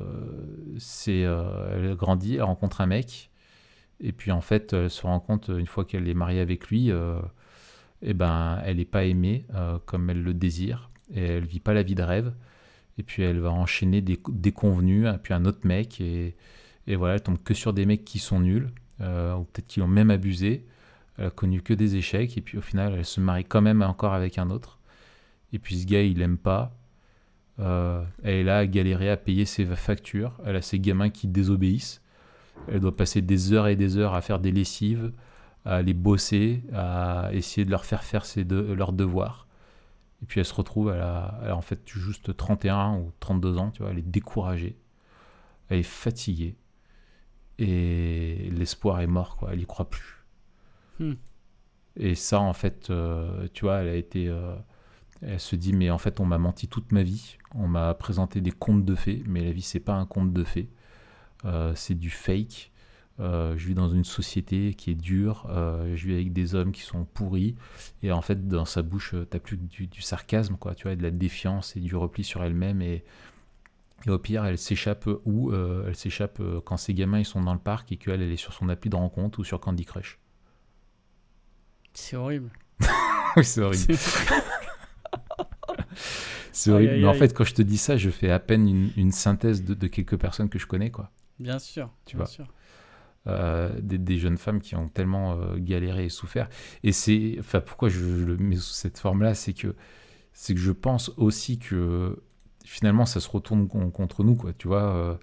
[1.73, 3.31] elle grandit elle rencontre un mec
[3.99, 6.91] et puis en fait elle se rend compte une fois qu'elle est mariée avec lui
[8.03, 9.47] eh ben elle n'est pas aimée
[9.87, 12.35] comme elle le désire et elle vit pas la vie de rêve
[13.01, 16.35] et puis elle va enchaîner des, des convenus, et puis un autre mec, et,
[16.87, 18.71] voilà, elle tombe que sur des mecs qui sont nuls,
[19.01, 20.67] euh, ou peut-être qui l'ont même abusé.
[21.17, 23.81] Elle a connu que des échecs, et puis au final, elle se marie quand même
[23.81, 24.79] encore avec un autre.
[25.55, 26.77] Et puis ce gars, il l'aime pas.
[27.59, 30.39] Euh, elle est là à galérer à payer ses factures.
[30.45, 32.03] Elle a ses gamins qui désobéissent.
[32.69, 35.13] Elle doit passer des heures et des heures à faire des lessives,
[35.65, 39.47] à les bosser, à essayer de leur faire faire ses leurs devoirs.
[40.23, 43.59] Et puis elle se retrouve, elle a, elle a en fait juste 31 ou 32
[43.59, 44.77] ans, tu vois, elle est découragée,
[45.69, 46.57] elle est fatiguée,
[47.59, 50.25] et l'espoir est mort, quoi, elle y croit plus.
[50.99, 51.15] Hmm.
[51.97, 54.55] Et ça, en fait, euh, tu vois, elle a été, euh,
[55.23, 58.41] elle se dit, mais en fait, on m'a menti toute ma vie, on m'a présenté
[58.41, 60.71] des contes de fées, mais la vie, c'est pas un conte de fées,
[61.47, 62.71] Euh, c'est du fake.
[63.21, 66.73] Euh, je vis dans une société qui est dure, euh, je vis avec des hommes
[66.73, 67.55] qui sont pourris,
[68.03, 70.85] et en fait, dans sa bouche, euh, t'as plus que du, du sarcasme, quoi, tu
[70.85, 73.05] vois, de la défiance et du repli sur elle-même, et,
[74.07, 77.53] et au pire, elle s'échappe où Euh, Elle s'échappe quand ses gamins ils sont dans
[77.55, 80.19] le parc et qu'elle elle est sur son appli de rencontre ou sur Candy Crush.
[81.93, 82.51] C'est horrible.
[83.37, 83.91] oui, c'est horrible.
[86.53, 86.95] C'est Aïe, horrible.
[86.95, 87.19] aïe, Mais en aïe.
[87.19, 89.87] fait, quand je te dis ça, je fais à peine une, une synthèse de, de
[89.87, 91.11] quelques personnes que je connais, quoi.
[91.39, 91.91] Bien sûr.
[92.07, 92.27] Tu bien vois.
[92.27, 92.47] sûr.
[93.27, 96.49] Euh, des, jeunes femmes qui ont tellement euh, galéré et souffert.
[96.83, 99.75] Et c'est, enfin, pourquoi je, le mets sous cette forme-là, c'est que,
[100.33, 102.23] c'est que je pense aussi que
[102.65, 104.55] finalement, ça se retourne con- contre nous, quoi.
[104.55, 105.15] Tu vois, euh,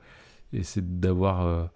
[0.54, 1.72] et c'est d'avoir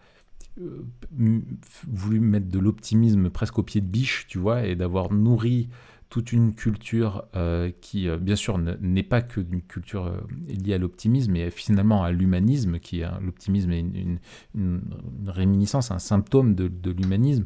[1.87, 5.69] voulu mettre de l'optimisme presque au pied de biche, tu vois, et d'avoir nourri
[6.11, 10.19] toute une culture euh, qui, euh, bien sûr, ne- n'est pas que une culture euh,
[10.47, 14.19] liée à l'optimisme, mais finalement à l'humanisme, qui l'optimisme est une,
[14.53, 14.81] une-
[15.25, 17.45] réminiscence, un symptôme de, de l'humanisme,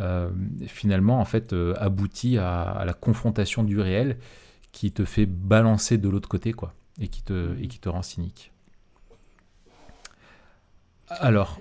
[0.00, 0.30] euh,
[0.68, 4.16] finalement, en fait, aboutit à, à la confrontation du réel
[4.70, 8.02] qui te fait balancer de l'autre côté, quoi, et qui te, et qui te rend
[8.02, 8.52] cynique.
[11.08, 11.60] Alors,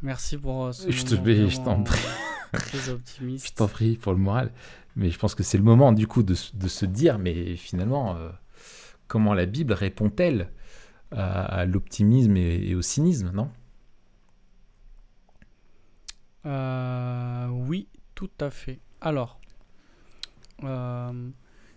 [0.00, 2.00] Merci pour ce Je te prie, je t'en prie.
[2.52, 3.48] Très optimiste.
[3.48, 4.52] je t'en prie pour le moral,
[4.96, 8.30] mais je pense que c'est le moment, du coup, de, se dire, mais finalement, euh,
[9.06, 10.50] comment la Bible répond-elle
[11.10, 13.50] à, à l'optimisme et, et au cynisme, non?
[16.46, 18.80] Euh, oui, tout à fait.
[19.00, 19.40] Alors,
[20.64, 21.30] euh,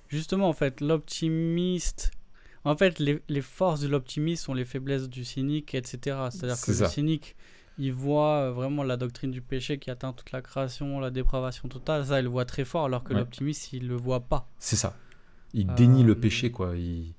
[0.07, 2.11] justement, en fait, l'optimiste.
[2.63, 6.17] En fait, les, les forces de l'optimiste sont les faiblesses du cynique, etc.
[6.29, 7.35] C'est-à-dire que le cynique,
[7.83, 11.67] il voit euh, vraiment la doctrine du péché qui atteint toute la création, la dépravation
[11.67, 12.05] totale.
[12.05, 13.19] Ça, il le voit très fort, alors que Ouais.
[13.19, 14.47] l'optimiste, il le voit pas.
[14.59, 14.95] C'est ça.
[15.53, 16.75] Il dénie Euh, le péché, quoi.
[16.77, 17.13] Il...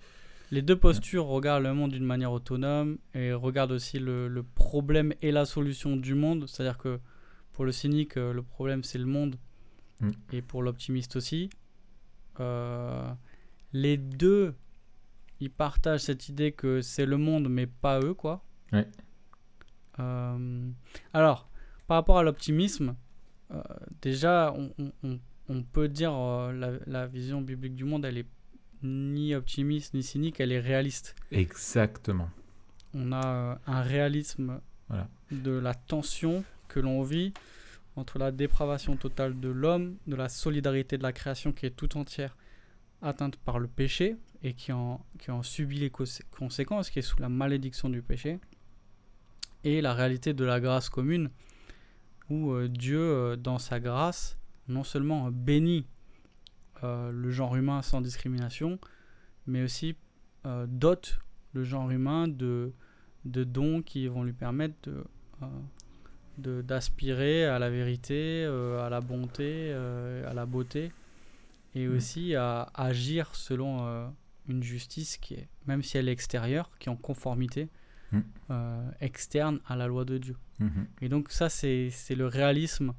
[0.52, 5.12] Les deux postures regardent le monde d'une manière autonome et regardent aussi le, le problème
[5.22, 6.46] et la solution du monde.
[6.46, 7.00] C'est-à-dire que
[7.52, 9.36] pour le cynique, euh, le problème c'est le monde
[10.00, 10.10] Mm.
[10.32, 11.48] et pour l'optimiste aussi.
[12.40, 13.08] Euh,
[13.72, 14.54] les deux,
[15.40, 18.42] ils partagent cette idée que c'est le monde mais pas eux, quoi.
[18.72, 18.86] Ouais.
[20.00, 20.70] Euh,
[21.12, 21.48] alors,
[21.86, 22.94] par rapport à l'optimisme,
[23.52, 23.62] euh,
[24.00, 24.72] déjà, on,
[25.02, 25.18] on-
[25.48, 28.26] on peut dire euh, la, la vision biblique du monde, elle est
[28.82, 31.14] ni optimiste ni cynique, elle est réaliste.
[31.30, 32.30] Exactement.
[32.94, 35.08] On a un réalisme Voilà.
[35.30, 37.32] de la tension que l'on vit
[37.96, 41.96] entre la dépravation totale de l'homme, de la solidarité de la création qui est tout
[41.98, 42.36] entière
[43.02, 47.02] atteinte par le péché et qui en, qui en subit les cons- conséquences, qui est
[47.02, 48.38] sous la malédiction du péché,
[49.64, 51.30] et la réalité de la grâce commune,
[52.30, 54.38] où euh, Dieu, euh, dans sa grâce,
[54.68, 55.86] non seulement bénit
[56.82, 58.78] euh, le genre humain sans discrimination,
[59.46, 59.96] mais aussi
[60.66, 61.20] dote
[61.52, 62.72] le genre humain de,
[63.24, 64.74] de dons qui vont lui permettre
[66.38, 70.92] de, d'aspirer à la vérité, euh, à la bonté, euh, à la beauté,
[71.74, 71.96] et Mm.
[71.96, 74.06] aussi à agir selon euh,
[74.48, 77.68] une justice qui est, même si elle est extérieure, qui est en conformité
[78.50, 80.36] Euh, externe à la loi de Dieu.
[80.58, 80.86] Mhm.
[81.00, 82.92] Et donc ça, c'est le réalisme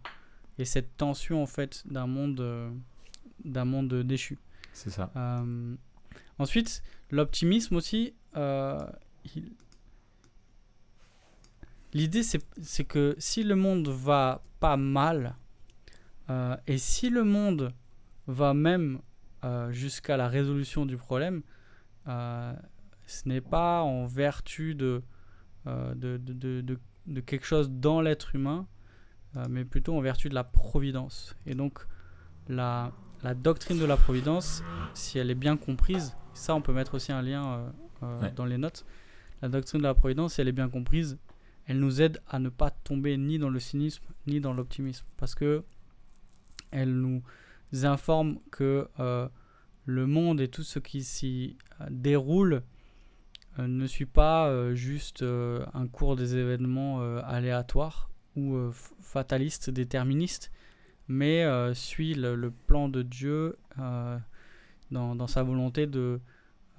[0.58, 2.72] et cette tension en fait d'un monde, euh,
[3.46, 4.40] d'un monde déchu.
[4.74, 5.12] C'est ça.
[5.16, 5.76] Euh,
[6.40, 8.80] ensuite, l'optimisme aussi, euh,
[9.36, 9.52] il-
[11.94, 15.36] l'idée c'est c'est que si le monde va pas mal,
[16.68, 17.74] et si le monde
[18.28, 19.00] va même
[19.70, 21.44] jusqu'à la résolution du problème,
[23.06, 25.02] ce n'est pas en vertu de,
[25.68, 28.68] euh, de, de, de- de- quelque chose dans l'être humain,
[29.38, 31.36] euh, mais plutôt en vertu de la providence.
[31.46, 31.80] Et donc,
[32.48, 32.92] la,
[33.24, 37.12] la doctrine de la providence, si elle est bien comprise, ça on peut mettre aussi
[37.12, 37.70] un lien euh,
[38.22, 38.32] Ouais.
[38.34, 38.86] dans les notes,
[39.42, 41.18] la doctrine de la providence, si elle est bien comprise,
[41.68, 45.36] elle nous aide à ne pas tomber ni dans le cynisme ni dans l'optimisme, parce
[45.36, 45.64] que
[46.72, 47.24] elle nous
[47.84, 48.90] informe que
[49.86, 51.58] le monde et tout ce qui s'y
[51.90, 52.64] déroule
[53.60, 58.92] ne suit pas euh, juste euh, un cours des événements euh, aléatoires ou euh, f-
[59.02, 60.52] fatalistes, déterministes,
[61.08, 64.18] mais euh, suit le, le plan de Dieu euh,
[64.92, 66.20] dans, dans sa volonté de,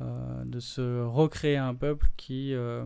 [0.00, 2.84] euh, de se recréer un peuple qui, euh,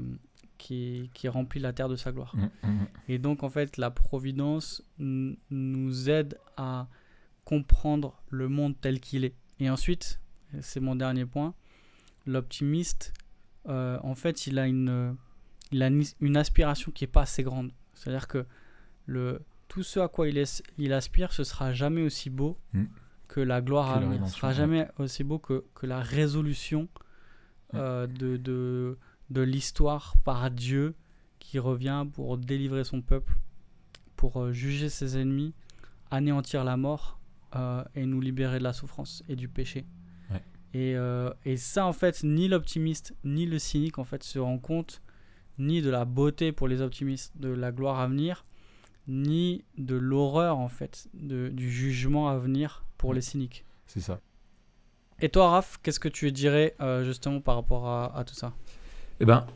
[0.59, 2.34] qui, qui remplit la terre de sa gloire.
[2.36, 2.51] Mhm.
[2.64, 2.86] Mhm.
[3.09, 6.89] Et donc, en fait, la providence nous aide à
[7.45, 9.34] comprendre le monde tel qu'il est.
[9.61, 10.20] Et ensuite,
[10.61, 11.55] c'est mon dernier point,
[12.26, 13.14] l'optimiste,
[13.69, 15.16] euh, en fait, il a une,
[15.73, 17.71] il a une, une aspiration qui n'est pas assez grande.
[17.95, 18.47] C'est-à-dire que
[19.07, 22.85] le, tout ce à quoi il, aspire, ce sera jamais aussi beau Mm.
[23.29, 24.29] que la gloire Que à venir.
[24.29, 26.89] Ce sera jamais aussi beau que, que la résolution
[27.75, 28.99] euh, de, de,
[29.31, 30.95] de l'histoire par Dieu
[31.39, 33.35] qui revient pour délivrer son peuple,
[34.16, 35.55] pour euh, juger ses ennemis,
[36.11, 37.19] anéantir la mort
[37.57, 39.85] euh, et nous libérer de la souffrance et du péché.
[40.75, 44.59] Et, euh, et ça, en fait, ni l'optimiste ni le cynique, en fait, se rend
[44.59, 45.03] compte
[45.59, 48.45] ni de la beauté pour les optimistes de la gloire à venir,
[49.07, 53.64] ni de l'horreur, en fait, de, du jugement à venir pour les cyniques.
[53.87, 54.21] C'est ça.
[55.21, 58.53] Et toi, Raph, qu'est-ce que tu dirais euh, justement par rapport à, à tout ça?
[59.19, 59.47] Eh ben,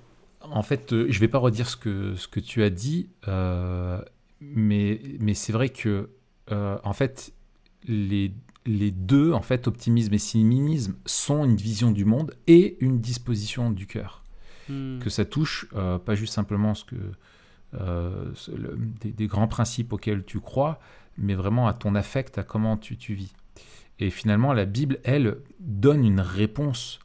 [0.41, 4.03] en fait, euh, je vais pas redire ce que, ce que tu as dit, euh,
[4.41, 6.11] mais, mais c'est vrai que,
[6.51, 7.33] en fait,
[7.85, 8.33] les,
[8.67, 13.71] les deux, en fait, optimisme et cynisme, sont une vision du monde et une disposition
[13.71, 14.23] du cœur.
[14.69, 14.99] Hmm.
[15.01, 16.97] Que ça touche euh, pas juste simplement ce que,
[17.75, 20.79] euh, le- des, des grands principes auxquels tu crois,
[21.19, 23.35] mais vraiment à ton affect, à comment tu, tu vis.
[23.99, 27.01] Et finalement, la Bible, elle, donne une réponse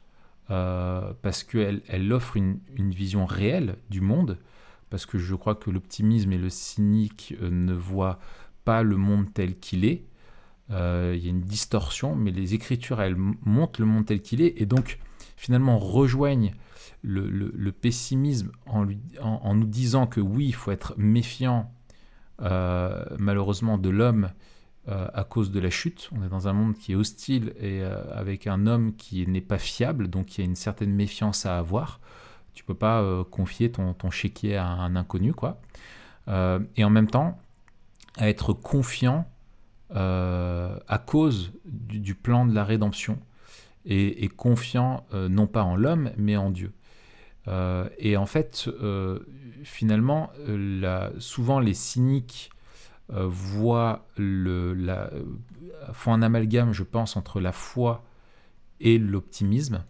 [0.50, 4.38] euh, parce qu'elle elle offre une, une vision réelle du monde,
[4.90, 8.18] parce que je crois que l'optimisme et le cynique ne voient
[8.64, 10.04] pas le monde tel qu'il est.
[10.70, 14.40] Euh, Il y a une distorsion, mais les Écritures, elles montrent le monde tel qu'il
[14.42, 14.98] est, et donc
[15.36, 16.52] finalement rejoignent
[17.02, 18.86] le, pessimisme en,
[19.20, 21.72] en- nous disant que oui, il faut être méfiant
[22.42, 24.30] euh, malheureusement de l'homme
[24.88, 26.10] euh, à cause de la chute.
[26.12, 29.58] On est dans un monde qui est hostile et avec un homme qui n'est pas
[29.58, 32.00] fiable, donc il y a une certaine méfiance à avoir.
[32.52, 35.60] Tu peux pas confier ton, ton chéquier à un inconnu, quoi.
[36.28, 37.38] Et en même temps,
[38.16, 39.30] à être confiant
[39.94, 43.18] à cause du, plan de la rédemption
[43.88, 46.72] et, confiant euh, non pas en l'homme, mais en Dieu.
[47.48, 49.20] Euh, et en fait, euh,
[49.64, 52.50] finalement, euh, souvent les cyniques
[53.10, 55.08] euh, voient le, euh,
[55.92, 58.04] font un amalgame, je pense, entre la foi
[58.80, 59.84] et l'optimisme.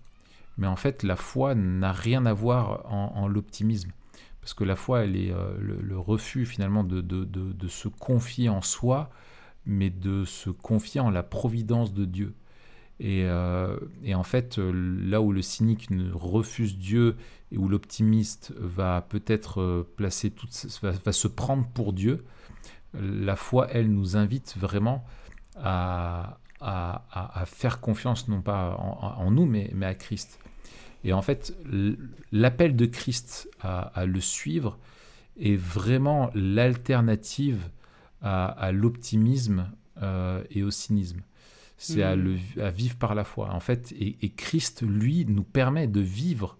[0.56, 3.90] Mais en fait, la foi n'a rien à voir en, l'optimisme.
[4.40, 9.10] Parce que la foi, elle est euh, le, refus finalement de se confier en soi,
[9.68, 12.34] mais de se confier en la providence de Dieu.
[13.00, 13.28] Et,
[14.02, 17.14] et, en fait, là où le cynique refuse Dieu
[17.52, 20.50] et où l'optimiste va peut-être placer toute,
[20.82, 22.24] va, va, se prendre pour Dieu,
[22.94, 25.04] la foi, elle, nous invite vraiment
[25.54, 30.38] à, à, faire confiance non pas en, nous, mais, mais, à Christ.
[31.04, 31.56] Et en fait,
[32.32, 34.78] l'appel de Christ à, le suivre
[35.40, 37.70] est vraiment l'alternative
[38.22, 39.70] à, l'optimisme
[40.02, 41.20] euh, et au cynisme.
[41.76, 42.60] C'est mmh.
[42.60, 43.50] à, vivre par la foi.
[43.52, 46.58] En fait, et, Christ, lui, nous permet de vivre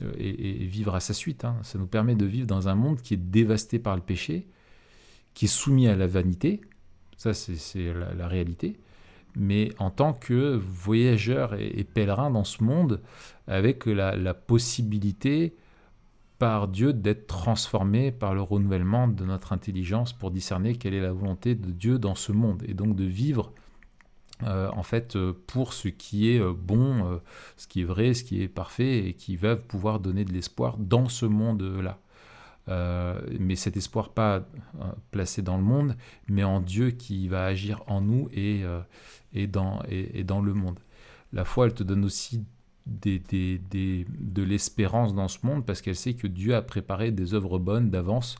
[0.00, 1.44] euh, et, vivre à sa suite.
[1.44, 1.56] Hein.
[1.62, 4.48] Ça nous permet de vivre dans un monde qui est dévasté par le péché,
[5.34, 6.62] qui est soumis à la vanité.
[7.16, 8.78] Ça, c'est la, la, réalité
[9.38, 13.00] mais en tant que voyageur et, pèlerin dans ce monde,
[13.46, 15.54] avec la, possibilité
[16.38, 21.12] par Dieu d'être transformé par le renouvellement de notre intelligence pour discerner quelle est la
[21.12, 23.52] volonté de Dieu dans ce monde, et donc de vivre
[24.44, 25.18] euh, en fait
[25.48, 27.18] pour ce qui est euh, bon, euh,
[27.56, 30.76] ce qui est vrai, ce qui est parfait, et qui va pouvoir donner de l'espoir
[30.78, 31.98] dans ce monde-là.
[33.40, 34.46] mais cet espoir pas
[35.10, 35.96] placé dans le monde,
[36.28, 38.62] mais en Dieu qui va agir en nous et,
[39.32, 40.78] et dans, et, dans le monde.
[41.32, 42.44] La foi, elle te donne aussi
[42.88, 47.90] de l'espérance dans ce monde parce qu'elle sait que Dieu a préparé des œuvres bonnes
[47.90, 48.36] d'avance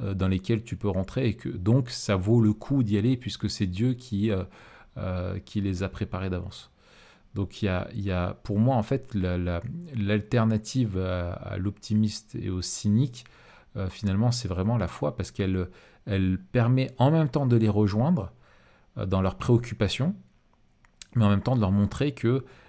[0.00, 3.16] euh, dans lesquelles tu peux rentrer et que donc ça vaut le coup d'y aller
[3.16, 4.44] puisque c'est Dieu qui, euh,
[4.96, 6.70] euh, qui les a préparés d'avance.
[7.34, 12.48] Donc il y a, y a, pour moi en fait l'alternative à, à l'optimiste et
[12.50, 13.24] au cynique,
[13.90, 15.68] finalement c'est vraiment la foi parce qu'elle
[16.06, 18.32] elle permet en même temps de les rejoindre
[18.96, 20.16] dans leurs préoccupations,
[21.14, 22.12] mais en même temps de leur montrer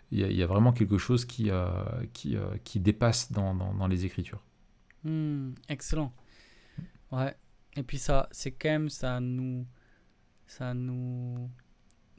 [0.09, 1.69] qu'il y, y, a vraiment quelque chose qui, euh,
[2.13, 4.43] qui, euh, qui, dépasse dans, dans, les Écritures.
[5.03, 6.13] Hmm, excellent.
[7.11, 7.35] Ouais.
[7.75, 9.65] Et puis ça, c'est quand même, ça nous,
[10.47, 11.49] ça nous,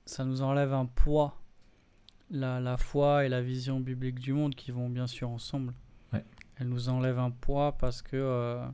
[0.05, 1.37] ça nous enlève un poids.
[2.31, 5.75] La, la foi et la vision biblique du monde qui vont bien sûr ensemble.
[6.13, 6.25] Ouais.
[6.57, 8.65] Elle nous enlève un poids parce que euh,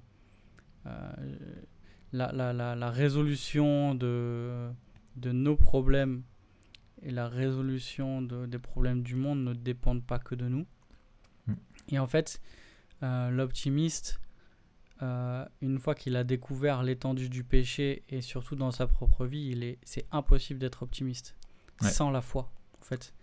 [2.13, 4.69] la, la, la, la, résolution de,
[5.17, 6.23] de nos problèmes
[7.03, 10.67] et la résolution de, des problèmes du monde ne dépendent pas que de nous.
[11.47, 11.55] Mm.
[11.91, 12.41] Et en fait,
[13.03, 14.21] euh, l'optimiste,
[15.03, 19.51] euh, une fois qu'il a découvert l'étendue du péché et surtout dans sa propre vie,
[19.51, 21.37] il est, c'est impossible d'être optimiste
[21.83, 23.15] sans la foi, en fait.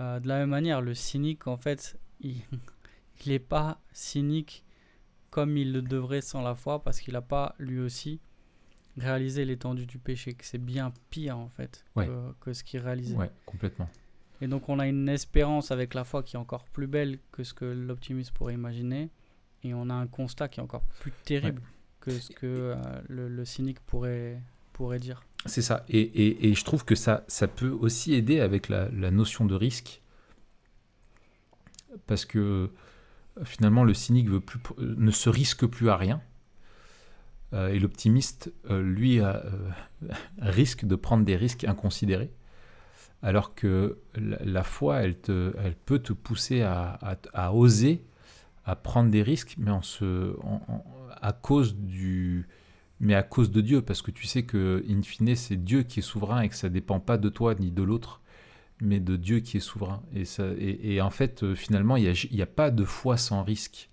[0.00, 2.42] Euh, de la même manière, le cynique, en fait, il
[3.26, 4.64] n'est pas cynique
[5.30, 8.20] comme il le devrait sans la foi parce qu'il n'a pas lui aussi
[9.00, 11.84] réaliser l'étendue du péché, que c'est bien pire en fait
[12.40, 13.16] que, ce qu'il réalisait.
[13.16, 13.88] Ouais, complètement.
[14.40, 17.42] Et donc on a une espérance avec la foi qui est encore plus belle que
[17.42, 19.10] ce que l'optimiste pourrait imaginer,
[19.64, 21.62] et on a un constat qui est encore plus terrible
[22.00, 22.76] que ce que euh,
[23.08, 24.40] le, cynique pourrait,
[24.72, 25.24] pourrait dire.
[25.46, 28.88] C'est ça, et, et, et, je trouve que ça, ça peut aussi aider avec la,
[28.90, 30.00] la notion de risque,
[32.06, 32.70] parce que
[33.44, 36.20] finalement le cynique veut plus, ne se risque plus à rien
[37.54, 39.32] euh, et l'optimiste, euh, lui, euh,
[40.38, 42.30] risque de prendre des risques inconsidérés,
[43.22, 48.04] alors que la, foi, elle, te, elle, peut te pousser à, oser,
[48.64, 50.36] à prendre des risques, mais en se,
[51.20, 52.46] à cause du,
[53.00, 55.98] mais à cause de Dieu, parce que tu sais que, in fine, c'est Dieu qui
[55.98, 58.20] est souverain et que ça dépend pas de toi ni de l'autre,
[58.80, 60.00] mais de Dieu qui est souverain.
[60.14, 63.90] Et, ça, et, en fait, finalement, il n'y a, pas de foi sans risque,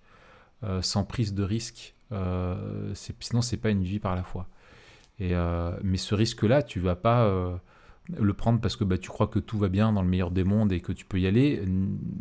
[0.82, 1.95] sans prise de risque.
[2.12, 4.48] Euh, sinon, c'est pas une vie par la foi.
[5.22, 7.56] Euh, mais ce risque-là, tu vas pas euh,
[8.14, 10.44] le prendre parce que bah, tu crois que tout va bien dans le meilleur des
[10.44, 11.64] mondes et que tu peux y aller.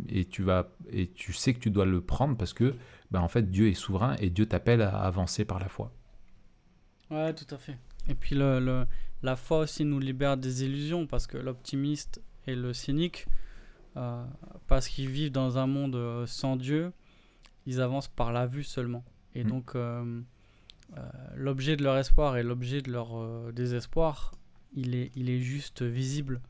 [0.08, 2.74] Et tu, sais que tu dois le prendre parce que
[3.10, 5.92] bah, en fait, Dieu est souverain et Dieu t'appelle à avancer par la foi.
[7.10, 7.76] Ouais, tout à fait.
[8.08, 8.86] Et puis le,
[9.22, 13.26] la foi aussi nous libère des illusions parce que l'optimiste et le cynique,
[14.66, 16.92] parce qu'ils vivent dans un monde sans Dieu,
[17.66, 19.04] ils avancent par la vue seulement.
[19.34, 19.48] Et mm.
[19.48, 20.20] donc, euh,
[20.96, 21.00] euh,
[21.34, 24.32] l'objet de leur espoir et l'objet de leur euh, désespoir,
[24.74, 26.40] il est, il est juste visible.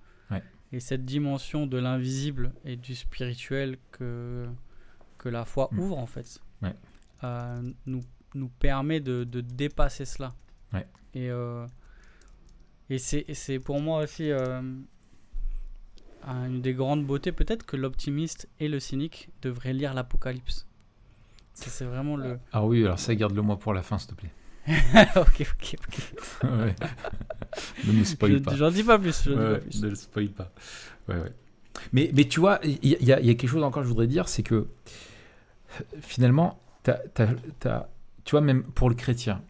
[0.73, 4.45] Et cette dimension de l'invisible et du spirituel que,
[5.19, 5.79] que la foi mm.
[5.79, 6.41] ouvre, en fait,
[7.87, 8.03] nous,
[8.35, 10.35] nous permet de, de dépasser cela.
[11.15, 11.31] Et,
[12.91, 14.87] et c'est pour moi aussi une
[16.61, 20.67] des grandes beautés, peut-être que l'optimiste et le cynique devraient lire l'Apocalypse.
[21.55, 22.39] C'est vraiment le.
[22.53, 24.33] Ah oui, alors ça, garde-le moi pour la fin, s'il te plaît.
[25.17, 26.43] ok, ok, ok.
[27.87, 28.57] Ne me spoil pas.
[28.57, 29.27] J'en dis pas plus.
[29.27, 29.83] Ouais, plus.
[29.83, 30.51] Ne le spoil pas.
[31.09, 31.33] Ouais, ouais.
[31.93, 34.29] Mais, mais tu vois, il y, y, a quelque chose encore que je voudrais dire,
[34.29, 34.69] c'est que
[36.01, 36.61] finalement,
[38.25, 39.43] tu vois, même pour le chrétien,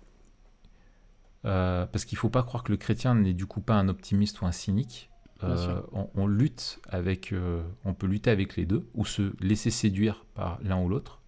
[1.44, 3.88] euh, parce qu'il ne faut pas croire que le chrétien n'est du coup pas un
[3.88, 5.11] optimiste ou un cynique.
[5.42, 5.82] Euh,
[6.14, 10.59] on, lutte avec, euh, on peut lutter avec les deux ou se laisser séduire par
[10.62, 11.20] l'un ou l'autre.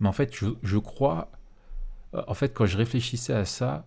[0.00, 1.30] Mais en fait, je, crois,
[2.14, 3.86] euh, en fait, quand je réfléchissais à ça,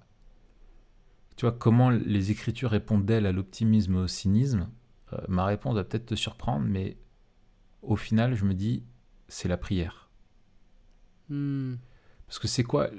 [1.38, 4.70] tu vois, comment les Écritures répondent-elles à l'optimisme et au cynisme
[5.28, 6.97] Ma réponse va peut-être te surprendre, mais
[7.82, 8.84] au final, je me dis,
[9.28, 10.09] c'est la prière.
[11.30, 11.76] Hmm.
[12.28, 12.89] Parce que c'est quoi,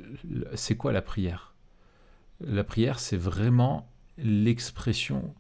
[0.55, 1.55] c'est quoi la prière?
[2.41, 5.35] La prière, c'est vraiment l'expression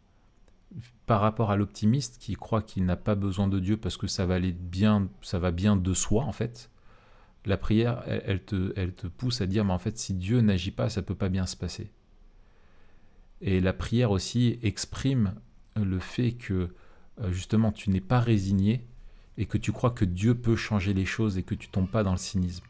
[1.06, 4.24] par rapport à l'optimiste qui croit qu'il n'a pas besoin de Dieu parce que ça
[4.24, 6.70] va aller bien, ça va bien de soi en fait.
[7.44, 10.70] La prière, elle, te, elle te pousse à dire mais en fait si Dieu n'agit
[10.70, 11.90] pas, ça peut pas bien se passer.
[13.40, 15.34] Et la prière aussi exprime
[15.74, 16.68] le fait que
[17.20, 18.86] euh, justement tu n'es pas résigné
[19.36, 22.04] et que tu crois que Dieu peut changer les choses et que tu tombes pas
[22.04, 22.64] dans le cynisme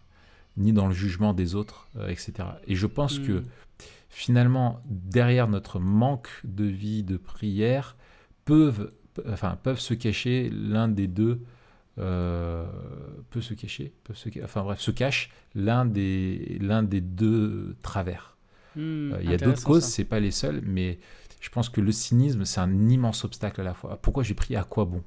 [0.57, 2.33] ni dans le jugement des autres, euh, etc.
[2.66, 3.45] Et je pense que hmm.
[4.09, 7.97] finalement derrière notre manque de vie de prière,
[8.45, 8.93] peuvent,
[9.29, 11.41] enfin, peuvent se cacher l'un des deux.
[11.99, 12.64] Euh,
[13.28, 18.36] peut se cacher, peut se, enfin bref, se cache l'un des, l'un des deux travers.
[18.76, 20.99] Hmm, euh, il y a d'autres causes, c'est pas les seules, mais
[21.40, 23.99] je pense que le cynisme, c'est un immense obstacle à la fois.
[24.01, 25.03] Pourquoi j'ai prié À quoi bon?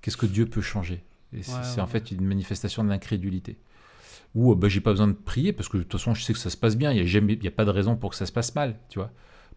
[0.00, 1.04] Qu'est-ce que Dieu peut changer?
[1.40, 3.58] C'est en fait une manifestation de l'incrédulité.
[4.34, 6.38] Ou bah, j'ai pas besoin de prier parce que de toute façon, je sais que
[6.38, 6.92] ça se passe bien.
[6.92, 9.10] Il n'y a, a pas de raison pour que ça se passe mal, tu vois?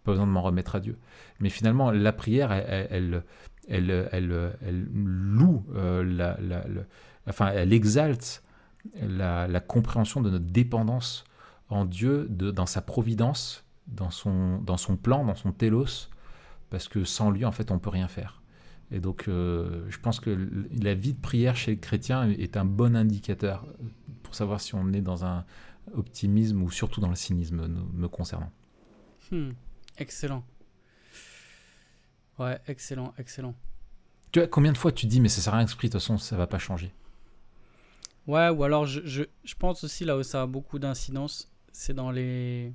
[0.03, 0.97] Pas besoin de m'en remettre à Dieu.
[1.39, 3.23] Mais finalement, la prière, elle, elle,
[3.67, 4.57] elle,
[4.93, 6.83] loue, euh,
[7.27, 8.43] enfin, elle exalte
[9.01, 11.23] la, compréhension de notre dépendance
[11.69, 16.09] en Dieu, dans sa providence, dans son, dans son plan, dans son télos,
[16.69, 18.41] parce que sans lui, en fait, on peut rien faire.
[18.91, 20.49] Et donc, euh, je pense que
[20.79, 23.65] la vie de prière chez le chrétien est un bon indicateur
[24.21, 25.43] pour savoir si on est dans un
[25.93, 28.51] optimisme ou surtout dans le cynisme me concernant.
[29.31, 29.51] Hmm.
[29.97, 30.43] Excellent.
[32.39, 33.55] Ouais, excellent, excellent.
[34.31, 35.93] Tu vois, combien de fois tu dis, mais ça sert à rien que de toute
[35.93, 36.93] façon, ça va pas changer?
[38.27, 41.93] Ouais, ou alors je, je, je, pense aussi là où ça a beaucoup d'incidence, c'est
[41.93, 42.73] dans les,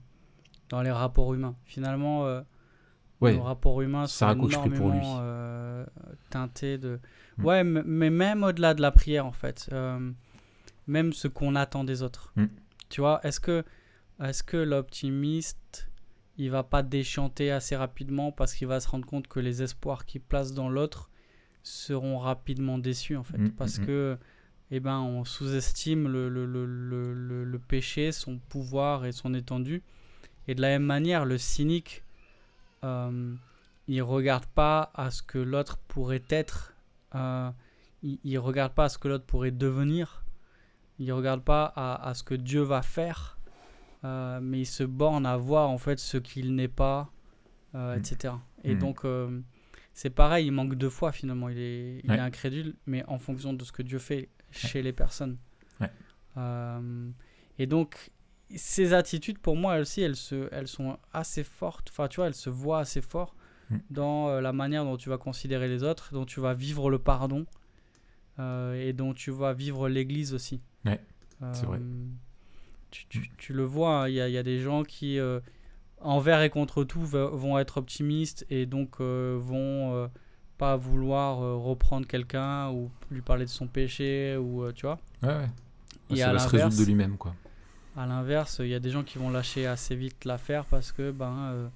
[0.69, 1.57] dans les rapports humains.
[1.65, 2.41] Finalement, euh,
[3.21, 5.19] ouais, nos rapports humains sont énormément.
[5.21, 5.85] Euh,
[6.31, 7.01] teintés de...
[7.39, 7.45] Mm.
[7.45, 9.69] Ouais, mais même au-delà de la prière, en fait.
[9.73, 10.13] Euh,
[10.87, 12.33] même ce qu'on attend des autres.
[12.37, 12.47] Mm.
[12.89, 13.65] Tu vois, est-ce que,
[14.21, 15.90] est -ce que l'optimiste
[16.41, 20.07] il va pas déchanter assez rapidement parce qu'il va se rendre compte que les espoirs
[20.07, 21.11] qu'il place dans l'autre
[21.63, 23.37] seront rapidement déçus en fait.
[23.37, 23.87] Mm, parce mm, mm.
[23.87, 24.19] que
[24.71, 29.83] eh ben on sous-estime le, le, le, le, péché, son pouvoir et son étendue.
[30.49, 32.05] Et de la même manière le cynique
[32.85, 33.35] euh,
[33.87, 36.73] il regarde pas à ce que l'autre pourrait être
[37.15, 37.51] euh,
[38.03, 40.25] il, il regarde pas à ce que l'autre pourrait devenir.
[40.99, 43.37] Il regarde pas à, à ce que Dieu va faire
[44.05, 47.13] euh, mais il se borne à voir en fait ce qu'il n'est pas,
[47.75, 47.99] euh, mm.
[47.99, 48.35] etc.
[48.65, 48.79] Et mm.
[48.79, 49.41] donc euh,
[49.93, 53.53] c'est pareil, il manque de foi finalement, il est, il est incrédule, mais en fonction
[53.53, 55.37] de ce que Dieu fait chez les personnes.
[57.59, 58.11] et donc
[58.57, 62.27] ces attitudes, pour moi elles aussi, elles, se, elles sont assez fortes, enfin tu vois,
[62.27, 63.37] elles se voient assez fort
[63.69, 63.77] mm.
[63.91, 67.47] dans la manière dont tu vas considérer les autres, dont tu vas vivre le pardon
[68.39, 70.63] et dont tu vas vivre l'Église aussi.
[71.53, 71.81] C'est vrai
[72.91, 75.41] tu, le vois, hein, il y, a, des gens qui, euh,
[76.01, 80.09] envers et contre tout, vont être optimistes et donc euh, vont euh,
[80.59, 84.99] pas vouloir reprendre quelqu'un ou lui parler de son péché ou tu vois.
[85.23, 85.37] Ouais,
[86.11, 86.17] ouais.
[86.17, 87.35] ça va se résoudre de lui-même quoi.
[87.97, 91.11] À l'inverse, il y a des gens qui vont lâcher assez vite l'affaire parce que
[91.11, 91.71] ben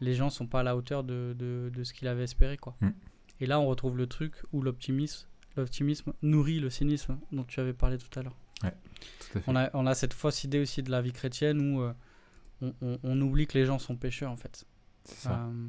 [0.00, 2.74] les gens sont pas à la hauteur de, de, ce qu'il avait espéré quoi.
[2.80, 2.90] Mm.
[3.40, 7.72] Et là, on retrouve le truc où l'optimisme, l'optimisme nourrit le cynisme dont tu avais
[7.72, 8.36] parlé tout à l'heure.
[9.46, 11.92] On, a, on a cette fausse idée aussi de la vie chrétienne où euh,
[12.62, 14.64] on, on, oublie que les gens sont pécheurs en fait.
[15.04, 15.46] C'est ça.
[15.46, 15.68] Euh,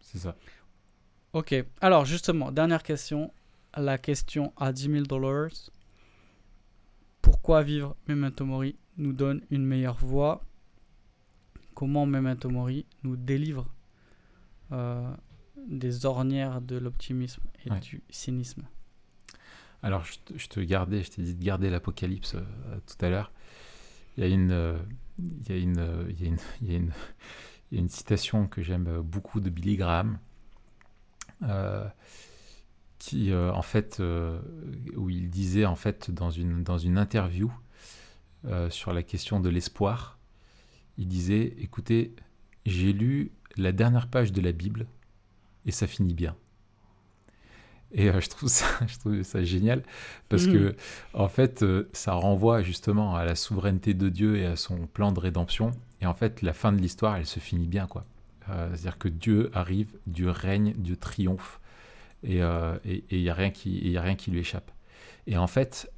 [0.00, 0.36] C'est ça.
[1.32, 3.32] Ok, alors justement, dernière question.
[3.76, 5.50] La question à 10 000 dollars.
[7.22, 10.44] Pourquoi vivre Memento Mori nous donne une meilleure voie?
[11.74, 13.66] Comment Memento Mori nous délivre
[14.70, 15.12] euh,
[15.66, 18.62] des ornières de l'optimisme et du cynisme?
[19.84, 23.32] Alors, je te, gardais, je t'ai dit de garder l'Apocalypse euh, tout à l'heure.
[24.16, 24.34] Il y a
[27.70, 30.18] une, citation que j'aime beaucoup de Billy Graham,
[31.42, 31.86] euh,
[32.98, 34.02] qui, euh, en fait,
[34.96, 37.52] où il disait, en fait, dans une, dans une interview
[38.70, 40.18] sur la question de l'espoir,
[40.96, 42.14] il disait, écoutez,
[42.64, 44.86] j'ai lu la dernière page de la Bible
[45.66, 46.36] et ça finit bien.
[47.92, 49.82] Et euh, je, trouve ça, je trouve ça génial
[50.28, 50.74] parce que, mhm.
[51.14, 55.12] en fait, euh, ça renvoie justement à la souveraineté de Dieu et à son plan
[55.12, 55.70] de rédemption.
[56.00, 58.04] Et en fait, la fin de l'histoire, elle se finit bien, quoi.
[58.50, 61.60] Euh, C'est-à-dire que Dieu arrive, Dieu règne, Dieu triomphe,
[62.22, 64.70] et il n'y a, rien qui- y a rien qui lui échappe.
[65.26, 65.92] Et en fait,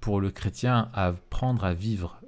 [0.00, 2.20] pour le chrétien, apprendre à vivre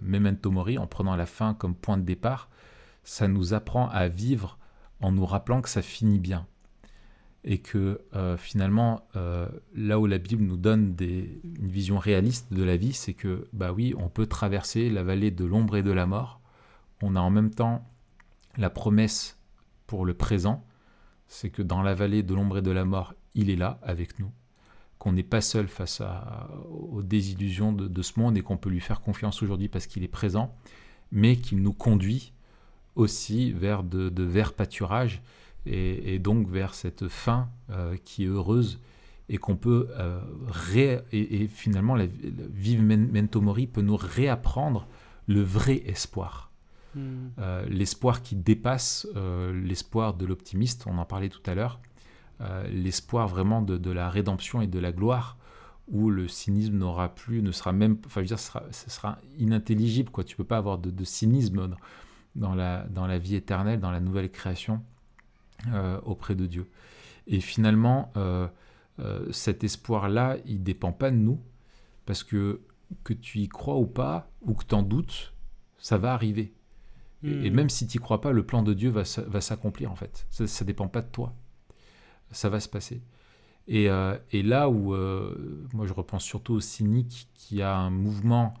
[0.00, 2.48] memento mori, en prenant la fin comme point de départ,
[3.02, 4.58] ça nous apprend à vivre
[5.00, 6.46] en nous rappelant que ça finit bien.
[7.46, 12.52] Et que euh, finalement, euh, là où la Bible nous donne des- une vision réaliste
[12.52, 15.82] de la vie, c'est que, bah oui, on peut traverser la vallée de l'ombre et
[15.82, 16.40] de la mort.
[17.02, 17.86] On a en même temps
[18.56, 19.38] la promesse
[19.86, 20.64] pour le présent,
[21.28, 24.18] c'est que dans la vallée de l'ombre et de la mort, il est là avec
[24.18, 24.30] nous,
[24.98, 26.00] qu'on n'est pas seul face
[26.70, 30.02] aux désillusions de, de ce monde et qu'on peut lui faire confiance aujourd'hui parce qu'il
[30.02, 30.54] est présent,
[31.12, 32.32] mais qu'il nous conduit
[32.94, 35.20] aussi vers de, de verts pâturages
[35.66, 38.80] et, et donc vers cette fin euh, qui est heureuse
[39.28, 42.10] et qu'on peut euh, ré- et, et finalement la, la
[42.50, 44.86] vive memento mori peut nous réapprendre
[45.26, 46.50] le vrai espoir.
[46.94, 47.28] Hmm.
[47.38, 49.08] Euh, l'espoir qui dépasse
[49.52, 51.80] l'espoir de l'optimiste, on en parlait tout à l'heure,
[52.70, 55.38] l'espoir vraiment de, de la rédemption et de la gloire,
[55.88, 58.90] où le cynisme n'aura plus, ne sera même, enfin je veux dire, ce sera, ce
[58.90, 60.24] sera inintelligible, quoi.
[60.24, 61.76] Tu peux pas avoir de, de cynisme dans,
[62.36, 64.82] dans la, dans la vie éternelle, dans la nouvelle création
[66.04, 66.68] auprès de Dieu.
[67.26, 68.48] Et finalement, euh,
[69.00, 71.40] euh, cet espoir-là, il dépend pas de nous,
[72.06, 72.60] parce que
[73.02, 75.32] que tu y crois ou pas, ou que tu en doutes,
[75.78, 76.54] ça va arriver.
[77.24, 77.54] Et, et Hmm.
[77.54, 80.26] même si tu n'y crois pas, le plan de Dieu va, va s'accomplir en fait.
[80.30, 81.34] Ça ne dépend pas de toi.
[82.30, 83.02] Ça va se passer.
[83.66, 87.90] Et, euh, et là où, euh, moi je repense surtout au cynique qui a un
[87.90, 88.54] mouvement,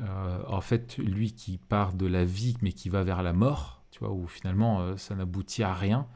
[0.00, 3.82] euh, en fait, lui qui part de la vie mais qui va vers la mort,
[3.90, 6.06] tu vois, où finalement euh, ça n'aboutit à rien.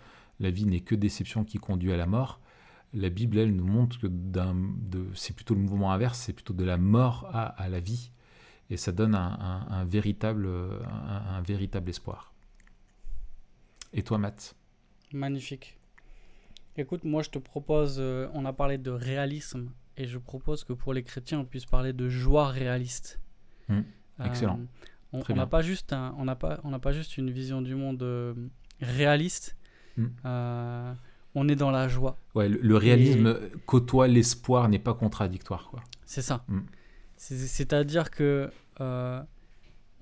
[0.43, 2.41] La vie n'est que déception qui conduit à la mort.
[2.93, 4.09] La Bible, elle, nous montre que
[5.15, 8.11] c'est plutôt le mouvement inverse, c'est plutôt de la mort à, à la vie.
[8.69, 12.35] Et ça donne un, un- un véritable, un, un véritable espoir.
[13.95, 14.55] Et toi, Matt?
[15.13, 15.79] Magnifique.
[16.77, 20.73] Écoute, moi je te propose, euh, on a parlé de réalisme, et je propose que
[20.73, 23.21] pour les chrétiens on puisse parler de joie réaliste.
[24.25, 24.61] Excellent.
[25.13, 25.49] on Très on n'a bien.
[25.51, 28.33] pas juste un- on n'a pas, on n'a pas juste une vision du monde euh,
[28.81, 29.57] réaliste.
[29.97, 30.07] Hmm.
[30.25, 30.95] Euh,
[31.35, 32.17] on est dans la joie.
[32.35, 35.69] Ouais, le, le réalisme côtoie l'espoir, n'est pas contradictoire.
[35.71, 35.83] Quoi.
[36.05, 36.45] C'est ça.
[37.17, 39.23] C'est- C'est-à-dire que euh,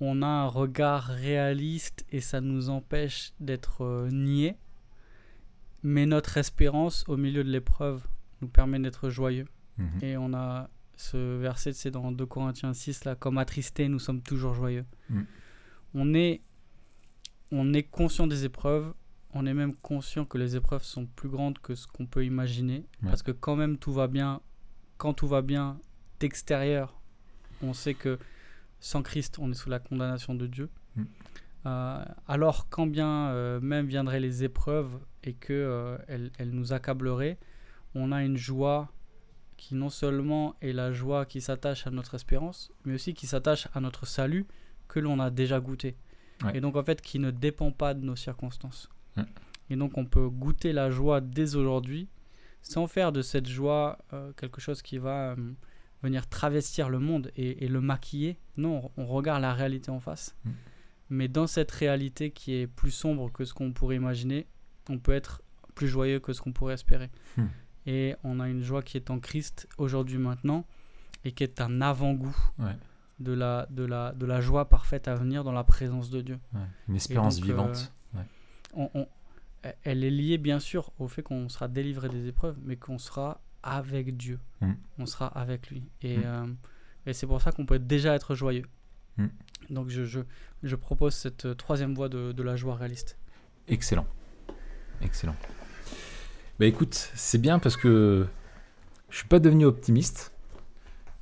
[0.01, 4.57] on a un regard réaliste et ça nous empêche d'être euh, niais.
[5.83, 8.07] Mais notre espérance au milieu de l'épreuve
[8.43, 9.47] nous permet d'être joyeux.
[9.79, 9.99] Mhm.
[10.03, 14.21] Et on a ce verset, c'est dans 2 Corinthiens 6, là, comme attristés, nous sommes
[14.21, 14.85] toujours joyeux.
[15.09, 15.21] Mm.
[15.95, 16.43] On, est,
[17.51, 18.93] on est conscient des épreuves,
[19.35, 22.87] on est même conscient que les épreuves sont plus grandes que ce qu'on peut imaginer,
[23.03, 23.09] Ouais.
[23.09, 24.41] parce que quand même tout va bien,
[24.99, 25.79] quand tout va bien
[26.19, 27.01] d'extérieur,
[27.63, 28.19] on sait que
[28.81, 30.71] sans Christ, on est sous la condamnation de Dieu.
[30.97, 31.03] Mm.
[31.67, 36.73] Euh, alors quand bien euh, même viendraient les épreuves et que euh, elles, elles nous
[36.73, 37.39] accableraient,
[37.95, 38.91] on a une joie
[39.59, 43.69] qui non seulement est la joie qui s'attache à notre espérance, mais aussi qui s'attache
[43.75, 44.47] à notre salut
[44.89, 45.97] que l'on a déjà goûté.
[46.43, 46.57] Ouais.
[46.57, 48.89] Et donc en fait qui ne dépend pas de nos circonstances.
[49.69, 52.09] Et donc on peut goûter la joie dès aujourd'hui
[52.63, 55.37] sans faire de cette joie euh, quelque chose qui va euh,
[56.03, 58.39] venir travestir le monde et, et le maquiller.
[58.57, 60.37] Non, on regarde la réalité en face.
[60.45, 60.51] Mm.
[61.11, 64.47] Mais dans cette réalité qui est plus sombre que ce qu'on pourrait imaginer,
[64.89, 65.43] on peut être
[65.75, 67.11] plus joyeux que ce qu'on pourrait espérer.
[67.37, 67.47] Hmm.
[67.87, 70.67] Et on a une joie qui est en Christ aujourd'hui, maintenant,
[71.25, 72.77] et qui est un avant-goût Ouais.
[73.19, 76.39] de, la, de, la, de la joie parfaite à venir dans la présence de Dieu.
[76.55, 76.61] Ouais.
[76.89, 77.93] Une espérance donc, vivante.
[78.75, 79.09] On- on-
[79.83, 83.41] elle est liée bien sûr au fait qu'on sera délivré des épreuves, mais qu'on sera
[83.63, 84.39] avec Dieu.
[84.61, 84.73] Mm.
[84.99, 85.83] On sera avec lui.
[86.03, 86.23] Et, Mm.
[86.25, 86.47] euh,
[87.07, 88.65] et c'est pour ça qu'on peut déjà être joyeux.
[89.19, 89.27] Mm.
[89.71, 90.21] Donc je, je,
[90.63, 93.19] je propose cette troisième voie de, de la joie réaliste.
[93.69, 94.07] Excellent.
[95.03, 95.37] Excellent.
[96.59, 98.27] Bah écoute, c'est bien parce que
[99.11, 100.33] je suis pas devenu optimiste,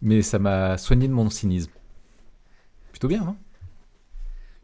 [0.03, 1.71] mais ça m'a soigné de mon cynisme.
[2.91, 3.37] Plutôt bien, non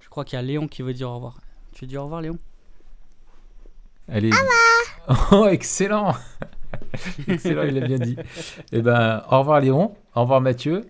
[0.01, 1.41] Je crois qu'il y a Léon qui veut dire au revoir.
[1.72, 2.39] Tu dis au revoir Léon?
[4.09, 4.30] Allez.
[5.32, 6.14] Oh, excellent
[7.28, 8.16] Excellent, il l'a bien dit.
[8.72, 10.86] Eh ben, au revoir Léon, au revoir Mathieu,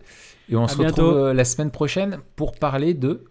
[0.48, 1.02] et on À se bientôt.
[1.06, 3.24] retrouve euh, la semaine prochaine pour parler de...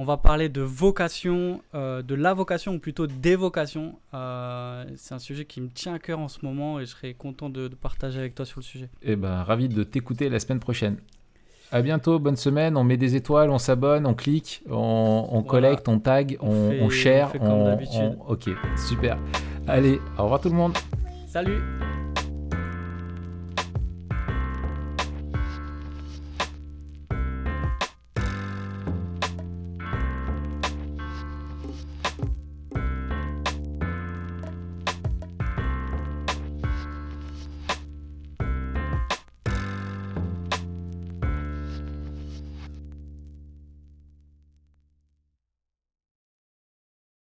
[0.00, 3.98] On va parler de vocation, euh, de la vocation ou plutôt des vocations.
[4.14, 7.14] Euh, c'est un sujet qui me tient à cœur en ce moment et je serais
[7.14, 8.88] content de, de partager avec toi sur le sujet.
[9.02, 10.98] Eh ben, ravi de t'écouter la semaine prochaine.
[11.70, 12.76] À bientôt, bonne semaine.
[12.76, 15.48] On met des étoiles, on s'abonne, on clique, on, on Voilà.
[15.48, 17.28] collecte, on tag, on, On fait- on share.
[17.28, 18.16] on fait comme d'habitude.
[18.26, 19.18] Ok, super.
[19.66, 20.72] Allez, au revoir tout le monde.
[21.26, 21.58] Salut